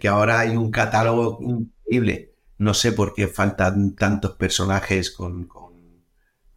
que 0.00 0.08
ahora 0.08 0.40
hay 0.40 0.56
un 0.56 0.70
catálogo 0.70 1.38
increíble. 1.42 2.34
No 2.56 2.72
sé 2.72 2.92
por 2.92 3.14
qué 3.14 3.28
faltan 3.28 3.94
tantos 3.94 4.32
personajes 4.36 5.10
con 5.10 5.48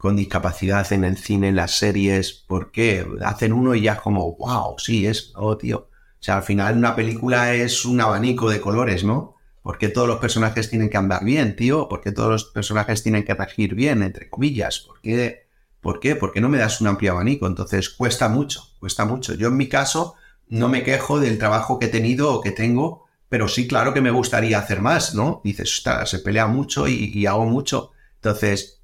discapacidad 0.09 0.91
en 0.93 1.03
el 1.03 1.17
cine, 1.17 1.49
en 1.49 1.55
las 1.55 1.77
series, 1.77 2.33
¿por 2.33 2.71
qué? 2.71 3.05
Hacen 3.23 3.53
uno 3.53 3.75
y 3.75 3.81
ya 3.81 3.93
es 3.93 4.01
como, 4.01 4.35
wow, 4.35 4.79
sí, 4.79 5.05
es, 5.05 5.31
oh, 5.35 5.57
tío. 5.57 5.89
O 6.21 6.23
sea, 6.23 6.37
al 6.37 6.43
final 6.43 6.77
una 6.77 6.95
película 6.95 7.53
es 7.53 7.85
un 7.85 8.01
abanico 8.01 8.49
de 8.49 8.61
colores, 8.61 9.03
¿no? 9.03 9.35
Porque 9.61 9.89
todos 9.89 10.07
los 10.07 10.19
personajes 10.19 10.69
tienen 10.69 10.89
que 10.89 10.97
andar 10.97 11.23
bien, 11.23 11.55
tío. 11.55 11.87
Porque 11.87 12.11
todos 12.11 12.29
los 12.29 12.45
personajes 12.45 13.03
tienen 13.03 13.23
que 13.23 13.33
regir 13.33 13.75
bien, 13.75 14.03
entre 14.03 14.29
comillas. 14.29 14.79
¿Por 14.79 15.01
qué? 15.01 15.47
¿Por 15.81 15.99
qué? 15.99 16.15
Porque 16.15 16.41
no 16.41 16.49
me 16.49 16.57
das 16.57 16.81
un 16.81 16.87
amplio 16.87 17.11
abanico. 17.11 17.47
Entonces 17.47 17.89
cuesta 17.89 18.29
mucho, 18.29 18.63
cuesta 18.79 19.05
mucho. 19.05 19.33
Yo 19.33 19.47
en 19.49 19.57
mi 19.57 19.67
caso 19.67 20.15
no 20.47 20.67
me 20.69 20.83
quejo 20.83 21.19
del 21.19 21.37
trabajo 21.37 21.79
que 21.79 21.85
he 21.87 21.89
tenido 21.89 22.33
o 22.33 22.41
que 22.41 22.51
tengo, 22.51 23.05
pero 23.29 23.47
sí, 23.47 23.67
claro 23.67 23.93
que 23.93 24.01
me 24.01 24.11
gustaría 24.11 24.59
hacer 24.59 24.81
más, 24.81 25.15
¿no? 25.15 25.41
Dices, 25.43 25.71
ostras, 25.77 26.09
se 26.09 26.19
pelea 26.19 26.47
mucho 26.47 26.87
y, 26.87 27.11
y 27.13 27.25
hago 27.25 27.45
mucho. 27.45 27.91
Entonces, 28.15 28.80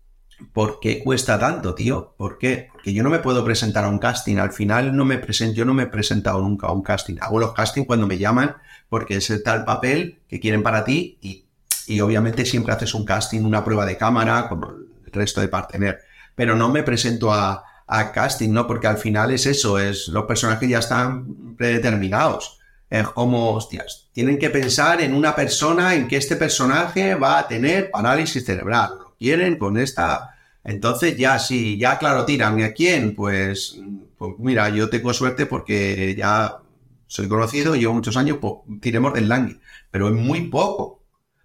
¿Por 0.53 0.79
qué 0.79 1.03
cuesta 1.03 1.39
tanto, 1.39 1.73
tío? 1.73 2.13
¿Por 2.15 2.37
qué? 2.37 2.69
Porque 2.71 2.93
yo 2.93 3.03
no 3.03 3.09
me 3.09 3.19
puedo 3.19 3.43
presentar 3.43 3.85
a 3.85 3.89
un 3.89 3.97
casting. 3.97 4.37
Al 4.37 4.51
final 4.51 4.95
no 4.95 5.03
me 5.03 5.17
presento, 5.17 5.55
yo 5.55 5.65
no 5.65 5.73
me 5.73 5.83
he 5.83 5.87
presentado 5.87 6.41
nunca 6.41 6.67
a 6.67 6.71
un 6.71 6.83
casting. 6.83 7.15
Hago 7.19 7.39
los 7.39 7.53
castings 7.53 7.87
cuando 7.87 8.05
me 8.05 8.17
llaman 8.17 8.55
porque 8.87 9.17
es 9.17 9.29
el 9.29 9.41
tal 9.41 9.65
papel 9.65 10.19
que 10.27 10.39
quieren 10.39 10.61
para 10.61 10.85
ti 10.85 11.17
y, 11.21 11.45
y 11.87 11.99
obviamente 12.01 12.45
siempre 12.45 12.73
haces 12.73 12.93
un 12.93 13.03
casting, 13.03 13.41
una 13.41 13.63
prueba 13.63 13.85
de 13.85 13.97
cámara 13.97 14.47
como 14.47 14.69
el 14.69 15.11
resto 15.11 15.41
de 15.41 15.47
partener. 15.47 16.01
Pero 16.35 16.55
no 16.55 16.69
me 16.69 16.83
presento 16.83 17.33
a, 17.33 17.63
a 17.87 18.11
casting, 18.11 18.51
¿no? 18.51 18.67
Porque 18.67 18.87
al 18.87 18.97
final 18.97 19.31
es 19.31 19.47
eso, 19.47 19.79
es 19.79 20.07
los 20.09 20.25
personajes 20.25 20.69
ya 20.69 20.79
están 20.79 21.55
predeterminados. 21.55 22.59
Es 22.89 23.07
como, 23.09 23.53
hostias, 23.53 24.07
tienen 24.13 24.37
que 24.37 24.51
pensar 24.51 25.01
en 25.01 25.13
una 25.13 25.35
persona, 25.35 25.95
en 25.95 26.07
que 26.07 26.17
este 26.17 26.35
personaje 26.35 27.15
va 27.15 27.39
a 27.39 27.47
tener 27.47 27.91
parálisis 27.91 28.45
cerebral 28.45 29.06
quieren 29.17 29.57
con 29.57 29.77
esta. 29.77 30.35
Entonces 30.63 31.17
ya 31.17 31.39
sí, 31.39 31.77
ya 31.77 31.97
claro, 31.97 32.25
tiran. 32.25 32.59
¿Y 32.59 32.63
a 32.63 32.73
quién? 32.73 33.15
Pues, 33.15 33.79
pues 34.17 34.33
mira, 34.39 34.69
yo 34.69 34.89
tengo 34.89 35.13
suerte 35.13 35.45
porque 35.45 36.15
ya 36.17 36.59
soy 37.07 37.27
conocido, 37.27 37.75
llevo 37.75 37.93
muchos 37.93 38.17
años, 38.17 38.37
pues 38.41 38.53
tiremos 38.81 39.13
del 39.13 39.29
Langui. 39.29 39.59
Pero 39.91 40.09
es 40.09 40.15
muy 40.15 40.49
poco, 40.49 41.03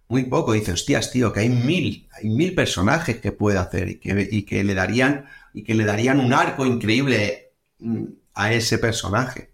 muy 0.08 0.24
poco. 0.24 0.52
Dice, 0.52 0.72
hostias, 0.72 1.10
tío, 1.12 1.32
que 1.32 1.40
hay 1.40 1.48
mil, 1.48 2.08
hay 2.12 2.28
mil 2.28 2.54
personajes 2.54 3.20
que 3.20 3.32
puede 3.32 3.58
hacer 3.58 3.88
y 3.88 3.98
que, 4.00 4.28
y 4.30 4.42
que 4.44 4.64
le 4.64 4.74
darían, 4.74 5.26
y 5.54 5.64
que 5.64 5.74
le 5.74 5.84
darían 5.84 6.20
un 6.20 6.32
arco 6.32 6.66
increíble 6.66 7.52
mm, 7.78 8.04
a 8.34 8.52
ese 8.52 8.78
personaje. 8.78 9.52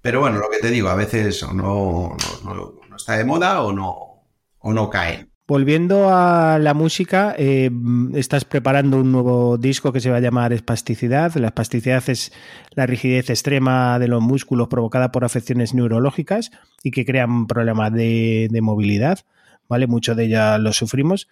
Pero 0.00 0.20
bueno, 0.20 0.38
lo 0.38 0.48
que 0.50 0.58
te 0.58 0.70
digo, 0.70 0.88
a 0.88 0.94
veces 0.94 1.42
no, 1.52 2.16
no, 2.44 2.80
no 2.88 2.96
está 2.96 3.16
de 3.18 3.24
moda 3.24 3.62
o 3.62 3.72
no, 3.72 4.24
o 4.58 4.72
no 4.72 4.90
cae. 4.90 5.29
Volviendo 5.50 6.14
a 6.14 6.60
la 6.60 6.74
música, 6.74 7.34
eh, 7.36 7.72
estás 8.14 8.44
preparando 8.44 9.00
un 9.00 9.10
nuevo 9.10 9.58
disco 9.58 9.92
que 9.92 9.98
se 9.98 10.08
va 10.08 10.18
a 10.18 10.20
llamar 10.20 10.52
Espasticidad. 10.52 11.34
La 11.34 11.48
espasticidad 11.48 12.08
es 12.08 12.32
la 12.76 12.86
rigidez 12.86 13.30
extrema 13.30 13.98
de 13.98 14.06
los 14.06 14.22
músculos 14.22 14.68
provocada 14.68 15.10
por 15.10 15.24
afecciones 15.24 15.74
neurológicas 15.74 16.52
y 16.84 16.92
que 16.92 17.04
crean 17.04 17.48
problemas 17.48 17.92
de, 17.92 18.48
movilidad. 18.62 19.24
¿Vale? 19.68 19.88
Muchos 19.88 20.16
de 20.16 20.26
ellas 20.26 20.60
los 20.60 20.76
sufrimos. 20.76 21.26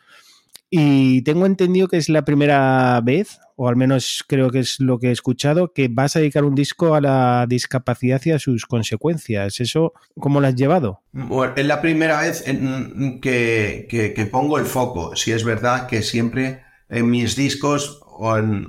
Y 0.71 1.23
tengo 1.23 1.47
entendido 1.47 1.89
que 1.89 1.97
es 1.97 2.09
la 2.11 2.25
primera 2.25 3.01
vez, 3.03 3.41
o 3.57 3.69
al 3.69 3.77
menos 3.77 4.23
creo 4.29 4.51
que 4.51 4.59
es 4.59 4.81
lo 4.81 4.99
que 4.99 5.09
he 5.09 5.13
escuchado, 5.13 5.73
que 5.73 5.89
vas 5.91 6.15
a 6.15 6.19
dedicar 6.19 6.45
un 6.45 6.55
disco 6.55 6.95
a 6.95 7.01
la 7.01 7.47
discapacidad 7.49 8.21
y 8.25 8.33
a 8.33 8.39
sus 8.39 8.67
consecuencias. 8.67 9.61
¿Eso 9.61 9.95
cómo 10.19 10.41
lo 10.41 10.47
has 10.47 10.55
llevado? 10.55 11.01
Bueno, 11.13 11.55
es 11.57 11.67
la 11.67 11.81
primera 11.81 12.21
vez 12.21 12.45
que, 13.23 14.29
pongo 14.31 14.59
el 14.59 14.67
foco. 14.67 15.17
Si 15.17 15.33
es 15.33 15.43
verdad 15.43 15.87
que 15.87 16.03
siempre 16.03 16.63
en 16.91 17.09
mis 17.09 17.35
discos 17.35 18.03
en, 18.37 18.69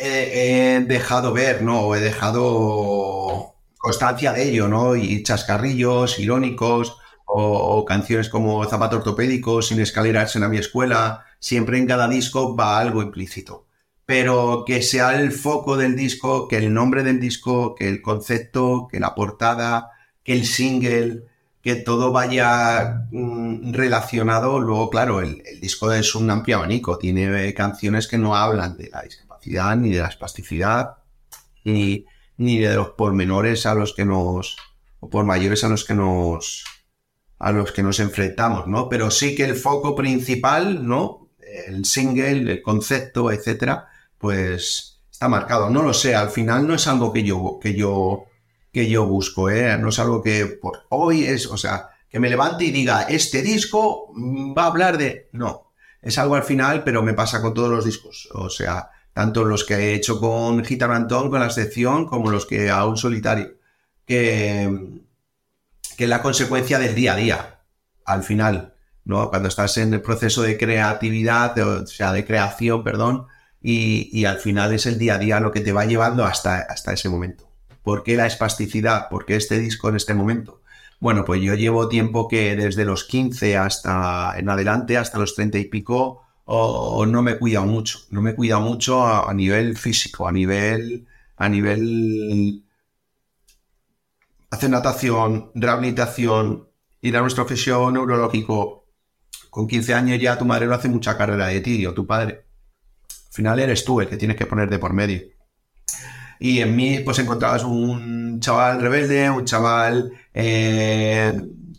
he, 0.00 0.84
dejado 0.86 1.32
ver, 1.32 1.62
¿no? 1.62 1.80
O 1.80 1.96
he 1.96 2.00
dejado 2.00 3.56
constancia 3.78 4.32
de 4.32 4.48
ello, 4.48 4.68
¿no? 4.68 4.94
Y 4.94 5.24
chascarrillos 5.24 6.20
irónicos 6.20 6.99
o, 7.32 7.84
canciones 7.84 8.28
como 8.28 8.64
Zapato 8.64 8.96
Ortopédico, 8.96 9.62
Sin 9.62 9.80
escaleras 9.80 10.36
en 10.36 10.48
mi 10.50 10.58
escuela, 10.58 11.24
siempre 11.38 11.78
en 11.78 11.86
cada 11.86 12.08
disco 12.08 12.56
va 12.56 12.78
algo 12.78 13.02
implícito. 13.02 13.66
Pero 14.06 14.64
que 14.66 14.82
sea 14.82 15.20
el 15.20 15.32
foco 15.32 15.76
del 15.76 15.96
disco, 15.96 16.48
que 16.48 16.56
el 16.58 16.74
nombre 16.74 17.02
del 17.02 17.20
disco, 17.20 17.74
que 17.74 17.88
el 17.88 18.02
concepto, 18.02 18.88
que 18.90 18.98
la 18.98 19.14
portada, 19.14 19.90
que 20.24 20.32
el 20.32 20.44
single, 20.44 21.24
que 21.62 21.76
todo 21.76 22.12
vaya 22.12 23.06
mm, 23.10 23.72
relacionado. 23.72 24.58
Luego, 24.58 24.90
claro, 24.90 25.20
el, 25.20 25.42
disco 25.60 25.92
es 25.92 26.14
un 26.14 26.30
amplio 26.30 26.58
abanico, 26.58 26.98
tiene 26.98 27.52
canciones 27.54 28.08
que 28.08 28.18
no 28.18 28.34
hablan 28.34 28.76
de 28.76 28.88
la 28.90 29.02
discapacidad, 29.02 29.76
ni 29.76 29.90
de 29.90 30.00
la 30.00 30.08
espasticidad, 30.08 30.96
ni, 31.64 32.06
ni 32.36 32.58
de 32.58 32.74
los 32.74 32.90
pormenores 32.90 33.66
a 33.66 33.74
los 33.74 33.94
que 33.94 34.04
nos, 34.04 34.56
o 35.00 35.08
por 35.10 35.24
mayores 35.24 35.62
a 35.64 35.68
los 35.68 35.84
que 35.84 35.94
nos, 35.94 36.64
a 37.40 37.52
los 37.52 37.72
que 37.72 37.82
nos 37.82 37.98
enfrentamos, 38.00 38.66
¿no? 38.66 38.88
Pero 38.88 39.10
sí 39.10 39.34
que 39.34 39.44
el 39.44 39.56
foco 39.56 39.96
principal, 39.96 40.86
¿no? 40.86 41.30
El 41.66 41.84
single, 41.86 42.52
el 42.52 42.62
concepto, 42.62 43.32
etcétera, 43.32 43.88
pues 44.18 45.00
está 45.10 45.26
marcado. 45.28 45.70
No 45.70 45.82
lo 45.82 45.94
sé, 45.94 46.14
al 46.14 46.28
final 46.30 46.68
no 46.68 46.74
es 46.74 46.86
algo 46.86 47.12
que 47.12 47.24
yo, 47.24 47.58
que 47.60 47.74
yo, 47.74 48.26
que 48.70 48.88
yo 48.88 49.06
busco, 49.06 49.48
¿eh? 49.48 49.76
No 49.78 49.88
es 49.88 49.98
algo 49.98 50.22
que 50.22 50.46
por 50.46 50.84
hoy 50.90 51.24
es, 51.24 51.46
o 51.46 51.56
sea, 51.56 51.88
que 52.10 52.20
me 52.20 52.28
levante 52.28 52.64
y 52.64 52.70
diga, 52.72 53.02
este 53.02 53.40
disco 53.42 54.12
va 54.56 54.64
a 54.64 54.66
hablar 54.66 54.98
de... 54.98 55.30
No, 55.32 55.72
es 56.02 56.18
algo 56.18 56.34
al 56.34 56.42
final, 56.42 56.84
pero 56.84 57.02
me 57.02 57.14
pasa 57.14 57.40
con 57.40 57.54
todos 57.54 57.70
los 57.70 57.86
discos. 57.86 58.28
O 58.34 58.50
sea, 58.50 58.90
tanto 59.14 59.44
los 59.44 59.64
que 59.64 59.74
he 59.74 59.94
hecho 59.94 60.20
con 60.20 60.62
Gitano 60.62 60.92
Antón, 60.92 61.30
con 61.30 61.40
la 61.40 61.50
sección, 61.50 62.06
como 62.06 62.30
los 62.30 62.44
que 62.44 62.70
un 62.70 62.98
solitario. 62.98 63.54
Que, 64.04 65.00
que 66.00 66.04
es 66.04 66.08
la 66.10 66.22
consecuencia 66.22 66.78
del 66.78 66.94
día 66.94 67.12
a 67.12 67.16
día. 67.16 67.60
Al 68.06 68.22
final, 68.22 68.72
¿no? 69.04 69.28
Cuando 69.28 69.48
estás 69.48 69.76
en 69.76 69.92
el 69.92 70.00
proceso 70.00 70.40
de 70.40 70.56
creatividad, 70.56 71.58
o 71.58 71.86
sea, 71.86 72.10
de 72.14 72.24
creación, 72.24 72.82
perdón, 72.82 73.26
y, 73.60 74.24
al 74.24 74.38
final 74.38 74.72
es 74.72 74.86
el 74.86 74.98
día 74.98 75.16
a 75.16 75.18
día 75.18 75.40
lo 75.40 75.52
que 75.52 75.60
te 75.60 75.72
va 75.72 75.84
llevando 75.84 76.24
hasta, 76.24 76.60
hasta 76.60 76.94
ese 76.94 77.10
momento. 77.10 77.50
¿Por 77.82 78.02
qué 78.02 78.16
la 78.16 78.24
espasticidad? 78.24 79.10
¿Por 79.10 79.26
qué 79.26 79.36
este 79.36 79.58
disco 79.58 79.90
en 79.90 79.96
este 79.96 80.14
momento? 80.14 80.62
Bueno, 81.00 81.26
pues 81.26 81.42
yo 81.42 81.52
llevo 81.52 81.86
tiempo 81.90 82.28
que 82.28 82.56
desde 82.56 82.86
los 82.86 83.04
15 83.04 83.58
hasta 83.58 84.38
en 84.38 84.48
adelante, 84.48 84.96
hasta 84.96 85.18
los 85.18 85.34
30 85.34 85.58
y 85.58 85.66
pico, 85.66 86.22
o, 86.46 87.04
no 87.04 87.20
me 87.20 87.32
he 87.32 87.38
cuidado 87.38 87.66
mucho. 87.66 87.98
No 88.08 88.22
me 88.22 88.30
he 88.30 88.34
cuidado 88.34 88.62
mucho 88.62 89.06
a, 89.06 89.34
nivel 89.34 89.76
físico, 89.76 90.26
a 90.26 90.32
nivel, 90.32 91.06
a 91.36 91.46
nivel 91.50 92.64
hacer 94.50 94.70
natación, 94.70 95.50
rehabilitación, 95.54 96.68
ir 97.00 97.16
a 97.16 97.20
nuestro 97.20 97.46
fisio 97.46 97.90
neurológico. 97.90 98.86
Con 99.48 99.66
15 99.66 99.94
años 99.94 100.20
ya 100.20 100.38
tu 100.38 100.44
madre 100.44 100.66
no 100.66 100.74
hace 100.74 100.88
mucha 100.88 101.16
carrera 101.16 101.46
de 101.48 101.60
ti 101.60 101.86
o 101.86 101.94
tu 101.94 102.06
padre. 102.06 102.44
Al 103.08 103.34
final 103.34 103.58
eres 103.60 103.84
tú 103.84 104.00
el 104.00 104.08
que 104.08 104.16
tienes 104.16 104.36
que 104.36 104.46
poner 104.46 104.68
de 104.68 104.78
por 104.78 104.92
medio. 104.92 105.22
Y 106.38 106.60
en 106.60 106.74
mí, 106.74 107.00
pues 107.00 107.18
encontrabas 107.18 107.64
un 107.64 108.40
chaval 108.40 108.80
rebelde, 108.80 109.30
un 109.30 109.44
chaval 109.44 110.12
eh, 110.32 111.32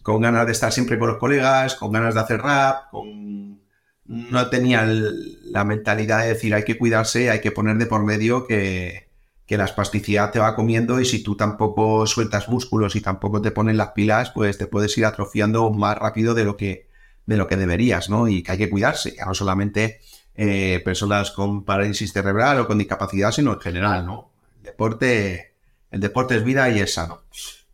con 0.03 0.21
ganas 0.21 0.45
de 0.45 0.51
estar 0.51 0.71
siempre 0.71 0.99
con 0.99 1.09
los 1.09 1.17
colegas, 1.17 1.75
con 1.75 1.91
ganas 1.91 2.13
de 2.13 2.19
hacer 2.19 2.41
rap, 2.41 2.89
con... 2.91 3.61
no 4.05 4.49
tenía 4.49 4.85
la 4.85 5.63
mentalidad 5.63 6.21
de 6.21 6.29
decir 6.29 6.53
hay 6.53 6.63
que 6.63 6.77
cuidarse, 6.77 7.31
hay 7.31 7.41
que 7.41 7.51
poner 7.51 7.77
de 7.77 7.87
por 7.87 8.03
medio 8.03 8.45
que, 8.45 9.10
que 9.51 9.57
la 9.57 9.65
espasticidad 9.65 10.31
te 10.31 10.39
va 10.39 10.55
comiendo 10.55 11.01
y 11.01 11.05
si 11.05 11.21
tú 11.21 11.35
tampoco 11.35 12.07
sueltas 12.07 12.47
músculos 12.47 12.95
y 12.95 13.01
tampoco 13.01 13.41
te 13.41 13.51
pones 13.51 13.75
las 13.75 13.89
pilas, 13.89 14.31
pues 14.31 14.57
te 14.57 14.65
puedes 14.65 14.97
ir 14.97 15.03
atrofiando 15.03 15.69
más 15.71 15.97
rápido 15.97 16.33
de 16.33 16.45
lo 16.45 16.55
que, 16.55 16.87
de 17.25 17.35
lo 17.35 17.49
que 17.49 17.57
deberías, 17.57 18.09
¿no? 18.09 18.29
Y 18.29 18.43
que 18.43 18.53
hay 18.53 18.57
que 18.57 18.69
cuidarse, 18.69 19.13
ya 19.13 19.25
no 19.25 19.33
solamente 19.33 19.99
eh, 20.35 20.81
personas 20.85 21.31
con 21.31 21.65
parálisis 21.65 22.13
cerebral 22.13 22.61
o 22.61 22.65
con 22.65 22.77
discapacidad, 22.77 23.33
sino 23.33 23.51
en 23.51 23.59
general, 23.59 24.05
¿no? 24.05 24.31
deporte, 24.63 25.55
el 25.89 25.99
deporte 25.99 26.37
es 26.37 26.45
vida 26.45 26.69
y 26.69 26.79
es 26.79 26.93
sano. 26.93 27.23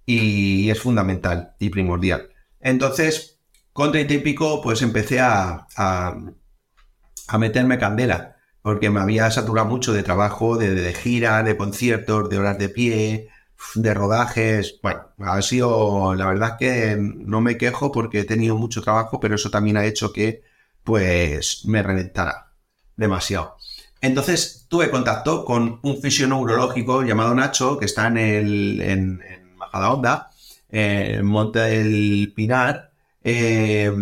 Y 0.04 0.72
es 0.72 0.80
fundamental 0.80 1.54
y 1.60 1.70
primordial. 1.70 2.30
Entonces, 2.60 3.38
con 3.72 3.92
treinta 3.92 4.16
y 4.16 4.18
pico, 4.18 4.64
pues 4.64 4.82
empecé 4.82 5.20
a, 5.20 5.68
a, 5.76 7.38
meterme 7.38 7.78
candela, 7.78 8.37
porque 8.68 8.90
me 8.90 9.00
había 9.00 9.32
saturado 9.32 9.66
mucho 9.70 9.94
de 9.94 10.04
trabajo, 10.04 10.58
de, 10.58 10.76
de, 10.76 10.94
gira, 10.94 11.42
de 11.42 11.56
conciertos, 11.56 12.30
de 12.30 12.38
horas 12.38 12.58
de 12.58 12.68
pie, 12.68 13.30
de 13.76 13.94
rodajes. 13.94 14.78
Bueno, 14.84 15.04
ha 15.20 15.42
sido, 15.42 16.14
la 16.16 16.26
verdad 16.28 16.58
que 16.60 16.98
no 17.00 17.40
me 17.40 17.58
quejo 17.58 17.94
porque 17.94 18.20
he 18.20 18.24
tenido 18.26 18.58
mucho 18.58 18.82
trabajo, 18.82 19.22
pero 19.22 19.36
eso 19.36 19.50
también 19.50 19.78
ha 19.78 19.86
hecho 19.86 20.12
que, 20.12 20.44
pues, 20.84 21.64
me 21.64 21.82
reventara 21.82 22.52
demasiado. 22.98 23.56
Entonces 24.02 24.66
tuve 24.68 24.92
contacto 24.92 25.46
con 25.46 25.80
un 25.82 26.02
fisio 26.02 26.28
neurológico 26.28 27.04
llamado 27.04 27.34
Nacho, 27.34 27.78
que 27.80 27.86
está 27.86 28.08
en, 28.08 28.18
el, 28.18 28.82
en, 28.82 29.22
en 29.30 29.56
Majadahonda, 29.56 30.30
en 30.68 31.26
Monte 31.26 31.60
del 31.60 32.34
Pinar, 32.36 32.92
eh, 33.24 33.94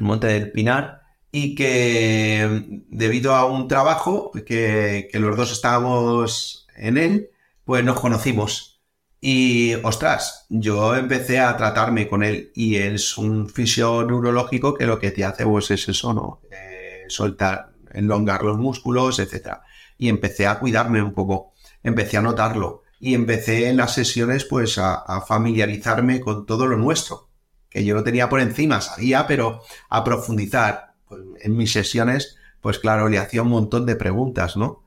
Monte 0.00 0.26
del 0.26 0.52
Pinar, 0.52 1.02
y 1.38 1.54
que 1.54 2.82
debido 2.88 3.34
a 3.34 3.44
un 3.44 3.68
trabajo 3.68 4.30
que, 4.32 5.06
que 5.12 5.18
los 5.18 5.36
dos 5.36 5.52
estábamos 5.52 6.66
en 6.74 6.96
él, 6.96 7.30
pues 7.66 7.84
nos 7.84 8.00
conocimos. 8.00 8.80
Y 9.20 9.74
ostras, 9.82 10.46
yo 10.48 10.96
empecé 10.96 11.38
a 11.38 11.54
tratarme 11.58 12.08
con 12.08 12.22
él 12.22 12.52
y 12.54 12.76
él 12.76 12.94
es 12.94 13.18
un 13.18 13.50
fisio 13.50 14.02
neurológico 14.02 14.72
que 14.72 14.86
lo 14.86 14.98
que 14.98 15.10
te 15.10 15.26
hace 15.26 15.44
pues 15.44 15.70
es 15.70 15.86
eso, 15.90 16.14
¿no? 16.14 16.40
Eh, 16.50 17.04
soltar, 17.08 17.74
enlongar 17.92 18.42
los 18.42 18.56
músculos, 18.56 19.18
etc. 19.18 19.58
Y 19.98 20.08
empecé 20.08 20.46
a 20.46 20.58
cuidarme 20.58 21.02
un 21.02 21.12
poco, 21.12 21.52
empecé 21.82 22.16
a 22.16 22.22
notarlo 22.22 22.84
y 22.98 23.12
empecé 23.12 23.68
en 23.68 23.76
las 23.76 23.92
sesiones 23.92 24.46
pues 24.46 24.78
a, 24.78 25.20
familiarizarme 25.28 26.18
con 26.18 26.46
todo 26.46 26.66
lo 26.66 26.78
nuestro, 26.78 27.28
que 27.68 27.84
yo 27.84 27.94
lo 27.94 28.02
tenía 28.02 28.30
por 28.30 28.40
encima, 28.40 28.80
sabía, 28.80 29.26
pero 29.26 29.60
a 29.90 30.02
profundizar. 30.02 30.85
Pues, 31.08 31.22
en 31.40 31.56
mis 31.56 31.72
sesiones, 31.72 32.36
pues 32.60 32.78
claro, 32.78 33.08
le 33.08 33.18
hacía 33.18 33.42
un 33.42 33.48
montón 33.48 33.86
de 33.86 33.96
preguntas, 33.96 34.56
¿no? 34.56 34.84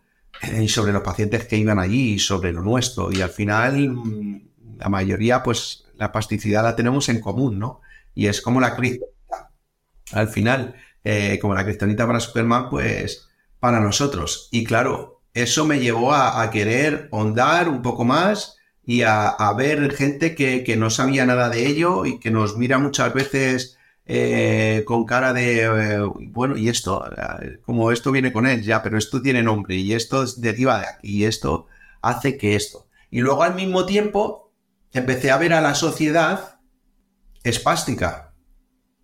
Y 0.60 0.68
sobre 0.70 0.94
los 0.94 1.02
pacientes 1.02 1.46
que 1.46 1.58
iban 1.58 1.80
allí 1.80 2.14
y 2.14 2.20
sobre 2.20 2.54
lo 2.54 2.62
nuestro. 2.62 3.12
Y 3.12 3.22
al 3.22 3.30
final, 3.30 3.90
mm, 3.90 4.42
la 4.78 4.90
mayoría, 4.90 5.44
pues 5.44 5.86
la 5.98 6.12
plasticidad 6.12 6.64
la 6.64 6.76
tenemos 6.76 7.10
en 7.10 7.20
común, 7.20 7.60
¿no? 7.60 7.82
Y 8.16 8.28
es 8.28 8.42
como 8.42 8.62
la 8.62 8.76
crisis. 8.76 9.02
Al 10.12 10.30
final, 10.30 10.76
eh, 11.04 11.38
como 11.42 11.54
la 11.54 11.64
cristalita 11.64 12.08
para 12.08 12.20
Superman, 12.20 12.70
pues 12.70 13.28
para 13.60 13.80
nosotros. 13.80 14.48
Y 14.52 14.64
claro, 14.64 15.22
eso 15.34 15.66
me 15.66 15.80
llevó 15.80 16.14
a, 16.14 16.50
querer 16.52 17.08
ondar 17.12 17.70
un 17.70 17.82
poco 17.82 18.04
más 18.06 18.58
y 18.86 19.04
a, 19.04 19.36
ver 19.56 19.94
gente 19.94 20.36
que, 20.36 20.76
no 20.78 20.90
sabía 20.90 21.26
nada 21.26 21.50
de 21.50 21.68
ello 21.68 22.06
y 22.06 22.20
que 22.20 22.32
nos 22.32 22.58
mira 22.58 22.78
muchas 22.80 23.14
veces 23.14 23.78
eh, 24.12 24.86
con 24.88 25.06
cara 25.06 25.34
de, 25.34 25.66
eh, 25.66 26.00
bueno, 26.32 26.58
y 26.58 26.68
esto, 26.68 27.08
como 27.64 27.92
esto 27.92 28.12
viene 28.12 28.34
con 28.34 28.48
él, 28.48 28.64
ya, 28.64 28.82
pero 28.82 28.98
esto 28.98 29.22
tiene 29.22 29.44
nombre 29.44 29.76
y 29.76 29.94
esto 29.94 30.26
deriva 30.38 30.80
de 30.80 30.88
aquí 30.88 31.18
y 31.18 31.26
esto 31.26 31.68
hace 32.02 32.36
que 32.36 32.56
esto. 32.56 32.88
Y 33.12 33.20
luego 33.20 33.44
al 33.44 33.54
mismo 33.54 33.86
tiempo 33.86 34.52
empecé 34.94 35.30
a 35.30 35.38
ver 35.38 35.54
a 35.54 35.62
la 35.62 35.76
sociedad 35.76 36.60
espástica. 37.44 38.34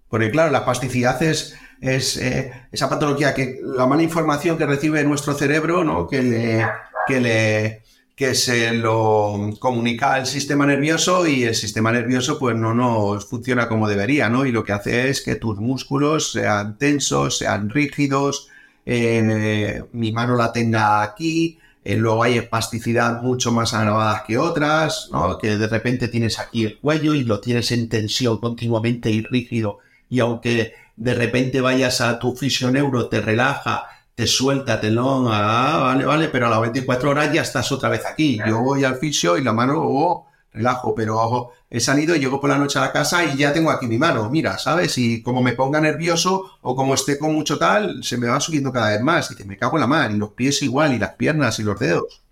Porque 0.10 0.32
claro, 0.32 0.52
la 0.52 0.60
espasticidad 0.60 1.22
es, 1.22 1.56
es 1.82 2.18
eh, 2.18 2.52
esa 2.72 2.90
patología 2.90 3.36
que 3.36 3.60
la 3.62 3.86
mala 3.86 4.02
información 4.02 4.58
que 4.58 4.66
recibe 4.66 5.04
nuestro 5.04 5.36
cerebro, 5.36 5.84
¿no? 5.84 6.08
Que 6.08 6.24
le, 6.24 6.68
que 7.06 7.22
le, 7.22 7.84
que 8.16 8.34
se 8.34 8.72
lo 8.74 9.50
comunica 9.60 10.14
al 10.14 10.26
sistema 10.26 10.66
nervioso 10.66 11.28
y 11.28 11.44
el 11.44 11.56
sistema 11.56 11.92
nervioso 11.92 12.40
pues 12.40 12.56
no 12.56 12.74
nos 12.74 13.26
funciona 13.26 13.68
como 13.68 13.90
debería, 13.90 14.30
¿no? 14.30 14.46
Y 14.46 14.52
lo 14.52 14.64
que 14.64 14.72
hace 14.72 15.10
es 15.10 15.22
que 15.22 15.36
tus 15.36 15.58
músculos 15.60 16.32
sean 16.32 16.78
tensos, 16.78 17.40
sean 17.40 17.70
rígidos, 17.70 18.48
eh, 18.86 19.84
mi 19.92 20.12
mano 20.14 20.36
la 20.38 20.54
tenga 20.54 21.02
aquí, 21.02 21.60
eh, 21.84 21.98
luego 21.98 22.24
hay 22.24 22.38
espasticidad 22.38 23.22
mucho 23.22 23.52
más 23.52 23.74
agravada 23.74 24.24
que 24.26 24.38
otras, 24.38 25.10
¿no? 25.12 25.38
Que 25.38 25.58
de 25.58 25.68
repente 25.68 26.08
tienes 26.08 26.40
aquí 26.40 26.66
el 26.66 26.80
cuello 26.80 27.14
y 27.14 27.24
lo 27.24 27.42
tienes 27.42 27.72
en 27.72 27.90
tensión 27.90 28.40
continuamente 28.40 29.12
y 29.12 29.22
rígido 29.24 29.80
y 30.10 30.20
aunque 30.20 30.74
de 30.96 31.14
repente 31.14 31.62
vayas 31.62 32.02
a 32.02 32.20
tu 32.20 32.36
fisioneuro, 32.36 33.10
te 33.10 33.22
relaja, 33.22 33.86
te 34.16 34.28
suelta, 34.28 34.80
te 34.80 34.90
lo, 34.90 35.30
ah, 35.30 35.80
vale, 35.82 36.06
vale, 36.06 36.30
pero 36.30 36.48
a 36.48 36.50
las 36.50 36.62
24 36.62 37.10
horas 37.10 37.34
ya 37.34 37.42
estás 37.42 37.70
otra 37.74 37.90
vez 37.90 38.06
aquí. 38.06 38.40
Yo 38.48 38.62
voy 38.62 38.86
al 38.86 38.96
fisio 38.96 39.38
y 39.38 39.44
la 39.44 39.52
mano, 39.52 39.76
oh, 39.78 40.28
relajo, 40.54 40.96
pero 40.96 41.18
ojo, 41.18 41.52
he 41.70 41.82
salido 41.82 42.16
y 42.16 42.20
llego 42.20 42.40
por 42.40 42.50
la 42.50 42.58
noche 42.58 42.80
a 42.80 42.84
la 42.84 42.94
casa 42.94 43.26
y 43.26 43.36
ya 43.36 43.52
tengo 43.52 43.72
aquí 43.72 43.88
mi 43.88 43.98
mano, 43.98 44.30
mira, 44.30 44.58
¿sabes? 44.58 44.98
Y 44.98 45.22
como 45.22 45.44
me 45.44 45.52
ponga 45.52 45.82
nervioso 45.82 46.58
o 46.62 46.76
como 46.78 46.94
esté 46.94 47.20
con 47.20 47.34
mucho 47.34 47.60
tal, 47.60 48.06
se 48.06 48.18
me 48.18 48.28
va 48.28 48.40
subiendo 48.40 48.72
cada 48.72 48.92
vez 48.92 49.02
más 49.02 49.30
y 49.32 49.36
te 49.36 49.44
me 49.44 49.58
cago 49.58 49.76
en 49.76 49.82
la 49.82 49.88
mano 49.88 50.16
y 50.16 50.18
los 50.18 50.32
pies 50.32 50.62
igual 50.64 50.94
y 50.94 51.00
las 51.00 51.16
piernas 51.16 51.60
y 51.60 51.64
los 51.64 51.78
dedos. 51.78 52.24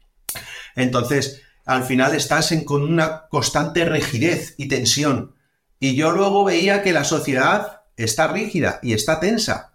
Entonces, 0.76 1.42
al 1.66 1.84
final 1.84 2.16
estás 2.16 2.54
en, 2.54 2.64
con 2.64 2.82
una 2.82 3.28
constante 3.28 3.84
rigidez 3.84 4.56
y 4.58 4.70
tensión. 4.70 5.36
Y 5.82 5.96
yo 5.96 6.14
luego 6.14 6.46
veía 6.46 6.82
que 6.82 6.94
la 6.94 7.04
sociedad 7.04 7.82
está 7.98 8.28
rígida 8.28 8.80
y 8.82 8.94
está 8.94 9.20
tensa 9.20 9.73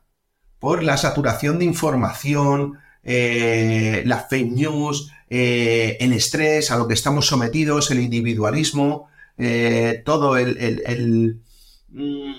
por 0.58 0.82
la 0.82 0.96
saturación 0.96 1.58
de 1.58 1.64
información, 1.64 2.78
eh, 3.04 4.02
las 4.06 4.28
fake 4.28 4.52
news, 4.52 5.10
eh, 5.30 5.96
el 6.00 6.12
estrés 6.12 6.70
a 6.70 6.76
lo 6.76 6.88
que 6.88 6.94
estamos 6.94 7.26
sometidos, 7.26 7.90
el 7.90 8.00
individualismo, 8.00 9.08
eh, 9.36 10.02
todo 10.04 10.36
el, 10.36 11.40
mm, 11.88 12.32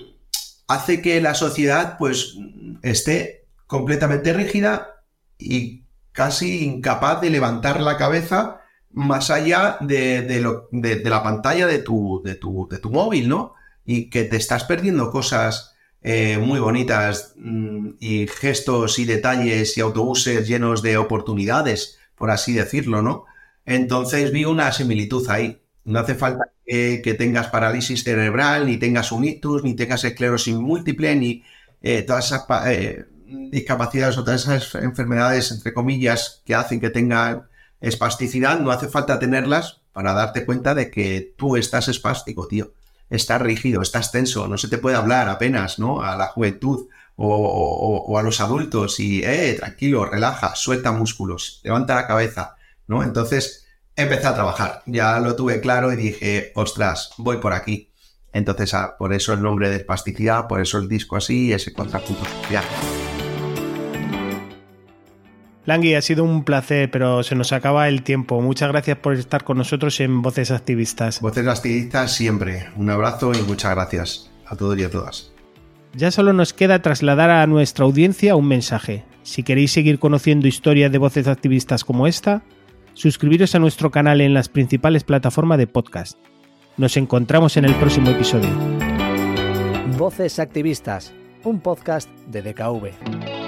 hace 0.68 1.00
que 1.00 1.20
la 1.20 1.34
sociedad 1.34 1.96
pues 1.98 2.36
esté 2.82 3.46
completamente 3.66 4.32
rígida 4.32 5.02
y 5.38 5.84
casi 6.12 6.64
incapaz 6.64 7.20
de 7.20 7.30
levantar 7.30 7.80
la 7.80 7.96
cabeza 7.96 8.60
más 8.92 9.30
allá 9.30 9.78
de, 9.80 10.40
lo, 10.40 10.68
de 10.72 11.00
la 11.08 11.22
pantalla 11.22 11.66
de 11.66 11.78
tu, 11.78 12.22
de 12.24 12.34
tu, 12.34 12.68
de 12.68 12.78
tu 12.78 12.90
móvil, 12.90 13.28
¿no? 13.28 13.54
Y 13.84 14.10
que 14.10 14.24
te 14.24 14.36
estás 14.36 14.64
perdiendo 14.64 15.10
cosas 15.10 15.74
eh, 16.02 16.38
muy 16.38 16.58
bonitas 16.60 17.34
mm, 17.36 17.90
y 18.00 18.26
gestos 18.26 18.98
y 18.98 19.04
detalles 19.04 19.76
y 19.76 19.80
autobuses 19.82 20.48
llenos 20.48 20.82
de 20.82 20.96
oportunidades, 20.96 21.98
por 22.16 22.30
así 22.30 22.54
decirlo, 22.54 23.02
¿no? 23.02 23.26
Entonces 23.66 24.32
vi 24.32 24.44
una 24.46 24.72
similitud 24.72 25.28
ahí. 25.28 25.60
No 25.84 25.98
hace 25.98 26.14
falta 26.14 26.44
que, 26.66 27.16
tengas 27.18 27.48
parálisis 27.48 28.04
cerebral, 28.04 28.66
ni 28.66 28.78
tengas 28.78 29.12
un 29.12 29.24
ictus, 29.24 29.62
ni 29.64 29.74
tengas 29.74 30.04
esclerosis 30.04 30.54
múltiple, 30.54 31.16
ni 31.16 31.44
eh, 31.82 32.02
todas 32.02 32.26
esas 32.26 32.46
eh, 32.66 33.04
discapacidades 33.26 34.16
o 34.18 34.24
todas 34.24 34.42
esas 34.42 34.74
enfermedades, 34.82 35.50
entre 35.52 35.74
comillas, 35.74 36.42
que 36.46 36.54
hacen 36.54 36.80
que 36.80 36.90
tengan 36.90 37.48
espasticidad. 37.80 38.60
No 38.60 38.70
hace 38.70 38.88
falta 38.88 39.18
tenerlas 39.18 39.82
para 39.92 40.12
darte 40.14 40.46
cuenta 40.46 40.74
de 40.74 40.90
que 40.90 41.34
tú 41.36 41.56
estás 41.56 41.88
espástico, 41.88 42.46
tío 42.46 42.72
estás 43.10 43.42
rígido, 43.42 43.82
estás 43.82 44.12
tenso, 44.12 44.48
no 44.48 44.56
se 44.56 44.68
te 44.68 44.78
puede 44.78 44.96
hablar 44.96 45.28
apenas, 45.28 45.78
¿no? 45.78 46.02
A 46.02 46.16
la 46.16 46.28
juventud 46.28 46.88
o, 47.16 48.18
a 48.18 48.22
los 48.22 48.40
adultos 48.40 48.98
y, 48.98 49.22
eh, 49.22 49.54
tranquilo, 49.58 50.06
relaja, 50.06 50.54
suelta 50.54 50.92
músculos, 50.92 51.60
levanta 51.64 51.94
la 51.94 52.06
cabeza, 52.06 52.56
¿no? 52.86 53.02
Entonces 53.02 53.66
empecé 53.94 54.26
a 54.26 54.34
trabajar, 54.34 54.82
ya 54.86 55.20
lo 55.20 55.36
tuve 55.36 55.60
claro 55.60 55.92
y 55.92 55.96
dije, 55.96 56.52
ostras, 56.54 57.10
voy 57.18 57.36
por 57.36 57.52
aquí. 57.52 57.92
Entonces, 58.32 58.72
ah, 58.74 58.96
por 58.96 59.12
eso 59.12 59.32
el 59.32 59.42
nombre 59.42 59.68
de 59.68 59.76
espasticidad, 59.76 60.46
por 60.46 60.60
eso 60.60 60.78
el 60.78 60.88
disco 60.88 61.16
así 61.16 61.52
ese 61.52 61.72
contrapunto 61.72 62.24
social. 62.24 62.64
Langui, 65.70 65.94
ha 65.94 66.02
sido 66.02 66.24
un 66.24 66.42
placer, 66.42 66.90
pero 66.90 67.22
se 67.22 67.36
nos 67.36 67.52
acaba 67.52 67.86
el 67.86 68.02
tiempo. 68.02 68.40
Muchas 68.40 68.68
gracias 68.70 68.98
por 68.98 69.14
estar 69.14 69.44
con 69.44 69.56
nosotros 69.56 70.00
en 70.00 70.20
Voces 70.20 70.50
Activistas. 70.50 71.20
Voces 71.20 71.46
Activistas 71.46 72.12
siempre. 72.12 72.66
Un 72.74 72.90
abrazo 72.90 73.30
y 73.32 73.40
muchas 73.42 73.76
gracias 73.76 74.32
a 74.46 74.56
todos 74.56 74.76
y 74.76 74.82
a 74.82 74.90
todas. 74.90 75.30
Ya 75.94 76.10
solo 76.10 76.32
nos 76.32 76.52
queda 76.52 76.82
trasladar 76.82 77.30
a 77.30 77.46
nuestra 77.46 77.84
audiencia 77.84 78.34
un 78.34 78.48
mensaje. 78.48 79.04
Si 79.22 79.44
queréis 79.44 79.70
seguir 79.70 80.00
conociendo 80.00 80.48
historias 80.48 80.90
de 80.90 80.98
voces 80.98 81.28
activistas 81.28 81.84
como 81.84 82.08
esta, 82.08 82.42
suscribiros 82.94 83.54
a 83.54 83.60
nuestro 83.60 83.92
canal 83.92 84.20
en 84.20 84.34
las 84.34 84.48
principales 84.48 85.04
plataformas 85.04 85.58
de 85.58 85.68
podcast. 85.68 86.18
Nos 86.78 86.96
encontramos 86.96 87.56
en 87.56 87.66
el 87.66 87.76
próximo 87.76 88.10
episodio. 88.10 88.50
Voces 89.96 90.40
Activistas, 90.40 91.12
un 91.44 91.60
podcast 91.60 92.10
de 92.26 92.42
DKV. 92.42 93.39